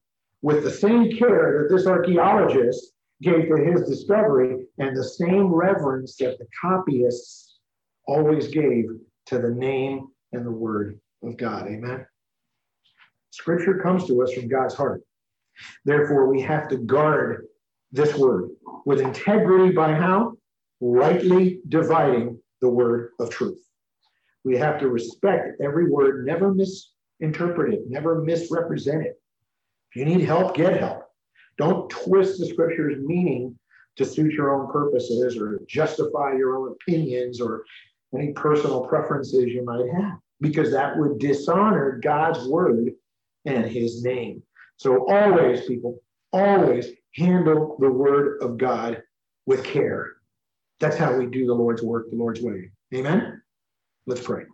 with 0.43 0.65
the 0.65 0.71
same 0.71 1.17
care 1.17 1.63
that 1.69 1.75
this 1.75 1.87
archaeologist 1.87 2.93
gave 3.23 3.49
to 3.49 3.57
his 3.57 3.89
discovery 3.89 4.67
and 4.79 4.97
the 4.97 5.05
same 5.05 5.47
reverence 5.47 6.17
that 6.17 6.39
the 6.39 6.47
copyists 6.61 7.59
always 8.07 8.49
gave 8.49 8.87
to 9.27 9.39
the 9.39 9.51
name 9.51 10.09
and 10.33 10.45
the 10.47 10.51
word 10.51 10.99
of 11.23 11.37
God. 11.37 11.67
Amen. 11.67 12.07
Scripture 13.31 13.79
comes 13.79 14.07
to 14.07 14.23
us 14.23 14.33
from 14.33 14.49
God's 14.49 14.75
heart. 14.75 15.03
Therefore, 15.85 16.29
we 16.29 16.41
have 16.43 16.69
to 16.69 16.77
guard 16.77 17.47
this 17.93 18.15
word 18.17 18.51
with 18.85 19.01
integrity 19.01 19.73
by 19.73 19.95
how? 19.95 20.35
Rightly 20.81 21.61
dividing 21.69 22.41
the 22.61 22.69
word 22.69 23.11
of 23.21 23.31
truth. 23.31 23.59
We 24.45 24.57
have 24.57 24.81
to 24.81 24.89
respect 24.89 25.61
every 25.63 25.89
word, 25.89 26.27
never 26.27 26.53
misinterpret 26.53 27.75
it, 27.75 27.81
never 27.89 28.23
misrepresent 28.23 29.07
it. 29.07 29.21
If 29.91 29.97
you 29.97 30.05
need 30.05 30.23
help, 30.23 30.57
get 30.57 30.81
help. 30.81 31.05
Don't 31.59 31.89
twist 31.91 32.41
the 32.41 32.47
scripture's 32.47 32.99
meaning 33.05 33.59
to 33.97 34.05
suit 34.05 34.33
your 34.33 34.55
own 34.55 34.73
purposes 34.73 35.37
or 35.37 35.61
justify 35.69 36.33
your 36.33 36.57
own 36.57 36.73
opinions 36.73 37.41
or 37.41 37.65
any 38.15 38.33
personal 38.33 38.87
preferences 38.87 39.47
you 39.47 39.65
might 39.65 39.89
have, 39.95 40.19
because 40.41 40.71
that 40.73 40.97
would 40.99 41.19
dishonor 41.19 42.01
God's 42.03 42.47
word 42.47 42.91
and 43.45 43.65
his 43.65 44.05
name. 44.05 44.43
So, 44.77 45.07
always, 45.11 45.67
people, 45.67 46.01
always 46.33 46.89
handle 47.15 47.77
the 47.79 47.91
word 47.91 48.43
of 48.43 48.59
God 48.59 49.03
with 49.47 49.65
care. 49.65 50.15
That's 50.81 50.97
how 50.97 51.17
we 51.17 51.27
do 51.27 51.47
the 51.47 51.55
Lord's 51.55 51.83
work 51.83 52.11
the 52.11 52.17
Lord's 52.17 52.41
way. 52.41 52.71
Amen? 52.95 53.41
Let's 54.07 54.23
pray. 54.23 54.45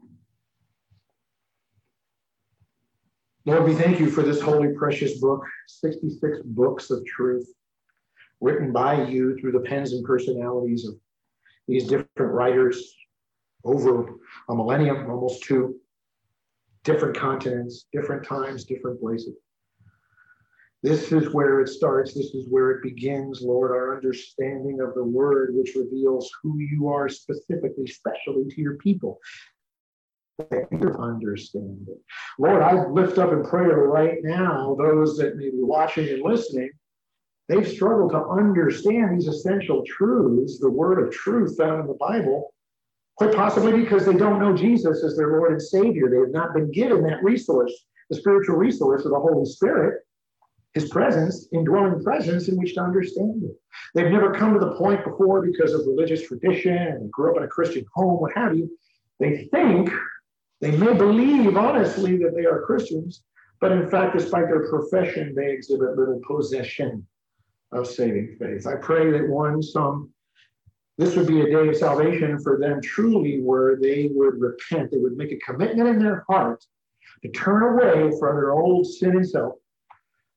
Lord, 3.46 3.64
we 3.64 3.74
thank 3.74 3.98
you 3.98 4.10
for 4.10 4.22
this 4.22 4.42
holy, 4.42 4.74
precious 4.74 5.18
book, 5.18 5.42
66 5.68 6.40
books 6.44 6.90
of 6.90 7.04
truth 7.06 7.48
written 8.40 8.72
by 8.72 9.04
you 9.04 9.36
through 9.38 9.52
the 9.52 9.60
pens 9.60 9.92
and 9.92 10.04
personalities 10.04 10.86
of 10.86 10.94
these 11.66 11.84
different 11.84 12.32
writers 12.32 12.94
over 13.68 14.14
a 14.48 14.54
millennium, 14.54 15.10
almost 15.10 15.42
two, 15.42 15.76
different 16.84 17.16
continents, 17.16 17.86
different 17.92 18.24
times, 18.24 18.64
different 18.64 19.00
places. 19.00 19.36
This 20.82 21.12
is 21.12 21.34
where 21.34 21.60
it 21.60 21.68
starts. 21.68 22.14
This 22.14 22.34
is 22.34 22.46
where 22.48 22.70
it 22.70 22.82
begins, 22.82 23.42
Lord, 23.42 23.72
our 23.72 23.96
understanding 23.96 24.80
of 24.80 24.94
the 24.94 25.04
word, 25.04 25.50
which 25.52 25.74
reveals 25.74 26.30
who 26.42 26.58
you 26.58 26.88
are 26.88 27.08
specifically, 27.08 27.86
specially 27.86 28.46
to 28.48 28.60
your 28.60 28.76
people. 28.76 29.18
Understand 31.00 31.88
it. 31.88 32.00
Lord, 32.38 32.62
I 32.62 32.86
lift 32.86 33.18
up 33.18 33.32
in 33.32 33.42
prayer 33.42 33.88
right 33.88 34.18
now 34.22 34.76
those 34.78 35.18
that 35.18 35.36
may 35.36 35.50
be 35.50 35.62
watching 35.62 36.08
and 36.08 36.22
listening. 36.22 36.70
They've 37.48 37.66
struggled 37.66 38.12
to 38.12 38.24
understand 38.24 39.16
these 39.16 39.26
essential 39.26 39.82
truths, 39.84 40.60
the 40.60 40.70
word 40.70 41.04
of 41.04 41.12
truth 41.12 41.56
found 41.58 41.80
in 41.80 41.86
the 41.88 41.94
Bible, 41.94 42.54
quite 43.18 43.34
possibly 43.34 43.72
because 43.72 44.06
they 44.06 44.14
don't 44.14 44.40
know 44.40 44.56
Jesus 44.56 45.04
as 45.04 45.16
their 45.16 45.32
Lord 45.38 45.52
and 45.52 45.62
Savior. 45.62 46.08
They 46.08 46.18
have 46.18 46.30
not 46.30 46.54
been 46.54 46.72
given 46.72 47.02
that 47.04 47.22
resource, 47.22 47.72
the 48.10 48.16
spiritual 48.16 48.56
resource 48.56 49.04
of 49.04 49.10
the 49.10 49.20
Holy 49.20 49.44
Spirit 49.44 50.02
his 50.74 50.90
presence, 50.90 51.48
indwelling 51.52 52.02
presence 52.02 52.48
in 52.48 52.56
which 52.56 52.74
to 52.74 52.80
understand 52.82 53.42
it. 53.42 53.56
They've 53.94 54.10
never 54.10 54.32
come 54.32 54.54
to 54.54 54.60
the 54.60 54.74
point 54.76 55.04
before 55.04 55.42
because 55.42 55.72
of 55.72 55.86
religious 55.86 56.26
tradition 56.26 56.76
and 56.76 57.10
grew 57.10 57.30
up 57.30 57.38
in 57.38 57.42
a 57.42 57.48
Christian 57.48 57.84
home, 57.94 58.20
what 58.20 58.32
have 58.36 58.56
you. 58.56 58.70
They 59.18 59.48
think, 59.50 59.90
they 60.60 60.72
may 60.72 60.92
believe 60.92 61.56
honestly 61.56 62.16
that 62.18 62.34
they 62.36 62.44
are 62.44 62.62
Christians, 62.62 63.22
but 63.60 63.72
in 63.72 63.90
fact, 63.90 64.16
despite 64.16 64.46
their 64.46 64.68
profession, 64.68 65.34
they 65.34 65.50
exhibit 65.50 65.96
little 65.96 66.20
possession 66.26 67.06
of 67.72 67.86
saving 67.86 68.36
faith. 68.38 68.66
I 68.66 68.76
pray 68.76 69.10
that 69.10 69.28
one, 69.28 69.62
some, 69.62 70.10
this 70.98 71.14
would 71.14 71.28
be 71.28 71.40
a 71.40 71.46
day 71.46 71.68
of 71.68 71.76
salvation 71.76 72.40
for 72.40 72.58
them 72.58 72.82
truly, 72.82 73.40
where 73.40 73.76
they 73.76 74.10
would 74.12 74.40
repent, 74.40 74.90
they 74.90 74.98
would 74.98 75.16
make 75.16 75.30
a 75.30 75.38
commitment 75.38 75.88
in 75.88 76.00
their 76.00 76.24
heart 76.28 76.64
to 77.22 77.30
turn 77.30 77.62
away 77.62 78.10
from 78.18 78.36
their 78.36 78.50
old 78.50 78.84
sin 78.84 79.10
and 79.10 79.28
self 79.28 79.54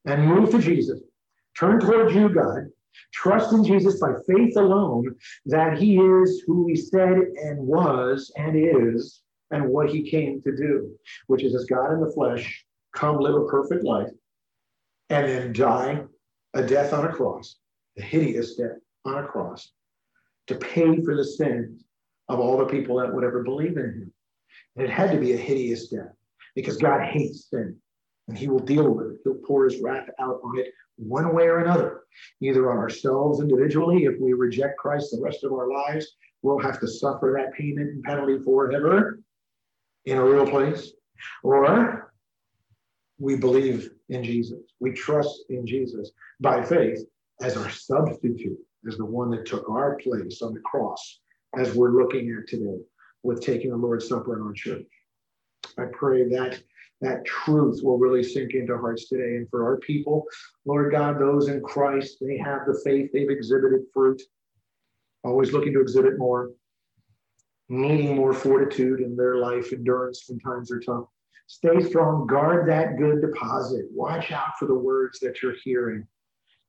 and 0.06 0.26
move 0.26 0.52
to 0.52 0.60
Jesus, 0.60 1.00
turn 1.58 1.80
towards 1.80 2.14
you, 2.14 2.30
God, 2.30 2.68
trust 3.12 3.54
in 3.54 3.64
Jesus 3.64 4.00
by 4.00 4.14
faith 4.28 4.56
alone 4.56 5.16
that 5.48 5.80
he 5.80 5.98
is 5.98 6.44
who 6.46 6.68
he 6.68 6.76
said 6.76 7.18
and 7.18 7.60
was 7.60 8.32
and 8.38 8.56
is 8.56 9.22
and 9.50 9.68
what 9.68 9.90
he 9.90 10.10
came 10.10 10.42
to 10.44 10.56
do, 10.56 10.92
which 11.28 11.44
is 11.44 11.56
as 11.56 11.66
God 11.66 11.92
in 11.94 12.02
the 12.02 12.12
flesh, 12.12 12.66
come 12.94 13.18
live 13.18 13.36
a 13.36 13.46
perfect 13.46 13.84
life 13.84 14.10
and 15.10 15.28
then 15.28 15.54
die 15.54 16.04
a 16.54 16.64
death 16.64 16.94
on 16.94 17.06
a 17.06 17.12
cross, 17.12 17.58
a 17.98 18.02
hideous 18.02 18.56
death 18.56 18.78
on 19.06 19.24
a 19.24 19.28
cross, 19.28 19.72
to 20.52 20.66
pay 20.66 21.02
for 21.02 21.16
the 21.16 21.26
sins 21.26 21.84
of 22.30 22.40
all 22.40 22.58
the 22.58 22.66
people 22.66 22.98
that 22.98 23.14
would 23.14 23.24
ever 23.24 23.44
believe 23.44 23.78
in 23.78 23.86
him. 23.86 24.14
And 24.76 24.86
it 24.86 24.90
had 24.90 25.12
to 25.12 25.20
be 25.20 25.34
a 25.34 25.38
hideous 25.38 25.88
death 25.88 26.14
because 26.56 26.78
God 26.78 27.02
hates 27.04 27.50
sin 27.50 27.76
and 28.28 28.38
he 28.38 28.48
will 28.48 28.60
deal 28.60 28.90
with 28.90 29.08
it. 29.08 29.18
He'll 29.24 29.36
pour 29.46 29.66
his 29.66 29.82
wrath 29.82 30.08
out 30.20 30.40
on 30.44 30.60
it 30.60 30.68
one 30.98 31.34
way 31.34 31.46
or 31.46 31.60
another, 31.60 32.04
either 32.42 32.72
on 32.72 32.78
ourselves 32.78 33.42
individually. 33.42 34.06
If 34.06 34.20
we 34.20 34.34
reject 34.34 34.78
Christ 34.78 35.12
the 35.12 35.22
rest 35.22 35.44
of 35.44 35.52
our 35.52 35.70
lives, 35.70 36.08
we'll 36.42 36.60
have 36.60 36.80
to 36.80 36.88
suffer 36.88 37.36
that 37.38 37.54
payment 37.54 37.90
and 37.90 38.04
penalty 38.04 38.40
forever 38.44 39.20
in 40.06 40.18
a 40.18 40.26
real 40.26 40.46
place. 40.46 40.92
Or 41.44 42.14
we 43.20 43.36
believe 43.36 43.92
in 44.10 44.24
Jesus. 44.24 44.62
We 44.80 44.92
trust 44.92 45.46
in 45.50 45.66
Jesus 45.66 46.12
by 46.40 46.64
faith 46.64 47.00
as 47.42 47.58
our 47.58 47.70
substitute, 47.70 48.58
as 48.88 48.98
the 48.98 49.06
one 49.06 49.30
that 49.32 49.46
took 49.46 49.70
our 49.70 49.96
place 49.98 50.42
on 50.42 50.54
the 50.54 50.60
cross, 50.62 51.20
as 51.58 51.76
we're 51.76 51.92
looking 51.92 52.30
at 52.32 52.48
today 52.48 52.80
with 53.24 53.42
taking 53.42 53.72
the 53.72 53.78
Lord's 53.78 54.08
Supper 54.08 54.36
in 54.36 54.46
our 54.46 54.54
church. 54.54 54.88
I 55.78 55.86
pray 55.92 56.28
that 56.30 56.62
that 57.02 57.26
truth 57.26 57.82
will 57.84 57.98
really 57.98 58.24
sink 58.24 58.54
into 58.54 58.78
hearts 58.78 59.10
today. 59.10 59.38
And 59.38 59.50
for 59.50 59.64
our 59.64 59.78
people, 59.78 60.26
Lord 60.66 60.92
God, 60.92 61.20
those 61.20 61.48
in 61.48 61.62
Christ, 61.62 62.18
they 62.22 62.38
have 62.38 62.62
the 62.68 62.80
faith, 62.84 63.10
they've 63.12 63.30
exhibited 63.30 63.82
fruit, 63.94 64.22
always 65.24 65.52
looking 65.52 65.74
to 65.74 65.82
exhibit 65.82 66.18
more, 66.18 66.52
needing 67.70 68.16
more 68.16 68.34
fortitude 68.34 69.02
in 69.02 69.16
their 69.16 69.38
life, 69.38 69.74
endurance 69.74 70.26
when 70.28 70.40
times 70.40 70.72
are 70.72 70.80
tough. 70.80 71.06
Stay 71.48 71.82
strong, 71.82 72.28
guard 72.28 72.70
that 72.70 72.98
good 72.98 73.22
deposit. 73.22 73.86
Watch 73.92 74.32
out 74.32 74.58
for 74.58 74.68
the 74.68 74.76
words 74.76 75.20
that 75.20 75.42
you're 75.42 75.56
hearing. 75.64 76.08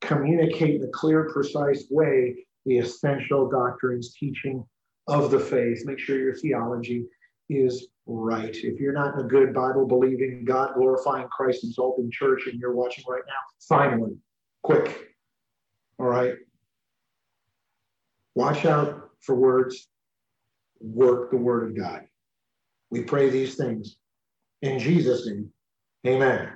Communicate 0.03 0.77
in 0.77 0.85
a 0.85 0.91
clear, 0.91 1.31
precise 1.33 1.85
way 1.91 2.45
the 2.67 2.79
essential 2.79 3.49
doctrines, 3.49 4.15
teaching 4.15 4.65
of 5.09 5.31
the 5.31 5.39
faith. 5.39 5.83
Make 5.85 5.99
sure 5.99 6.19
your 6.19 6.35
theology 6.35 7.07
is 7.49 7.87
right. 8.07 8.55
If 8.55 8.81
you're 8.81 8.93
not 8.93 9.15
in 9.15 9.25
a 9.25 9.29
good 9.29 9.55
Bible 9.55 9.87
believing, 9.87 10.45
God 10.45 10.75
glorifying, 10.75 11.29
Christ 11.29 11.65
exalting 11.65 12.11
church 12.11 12.47
and 12.47 12.59
you're 12.59 12.75
watching 12.75 13.05
right 13.09 13.23
now, 13.27 13.35
finally, 13.69 14.17
quick. 14.63 15.09
All 15.99 16.07
right. 16.07 16.35
Watch 18.35 18.65
out 18.65 19.11
for 19.21 19.35
words, 19.35 19.89
work 20.81 21.31
the 21.31 21.37
word 21.37 21.71
of 21.71 21.77
God. 21.77 22.03
We 22.91 23.03
pray 23.03 23.31
these 23.31 23.57
things 23.57 23.97
in 24.63 24.79
Jesus' 24.79 25.27
name. 25.27 25.51
Amen. 26.07 26.51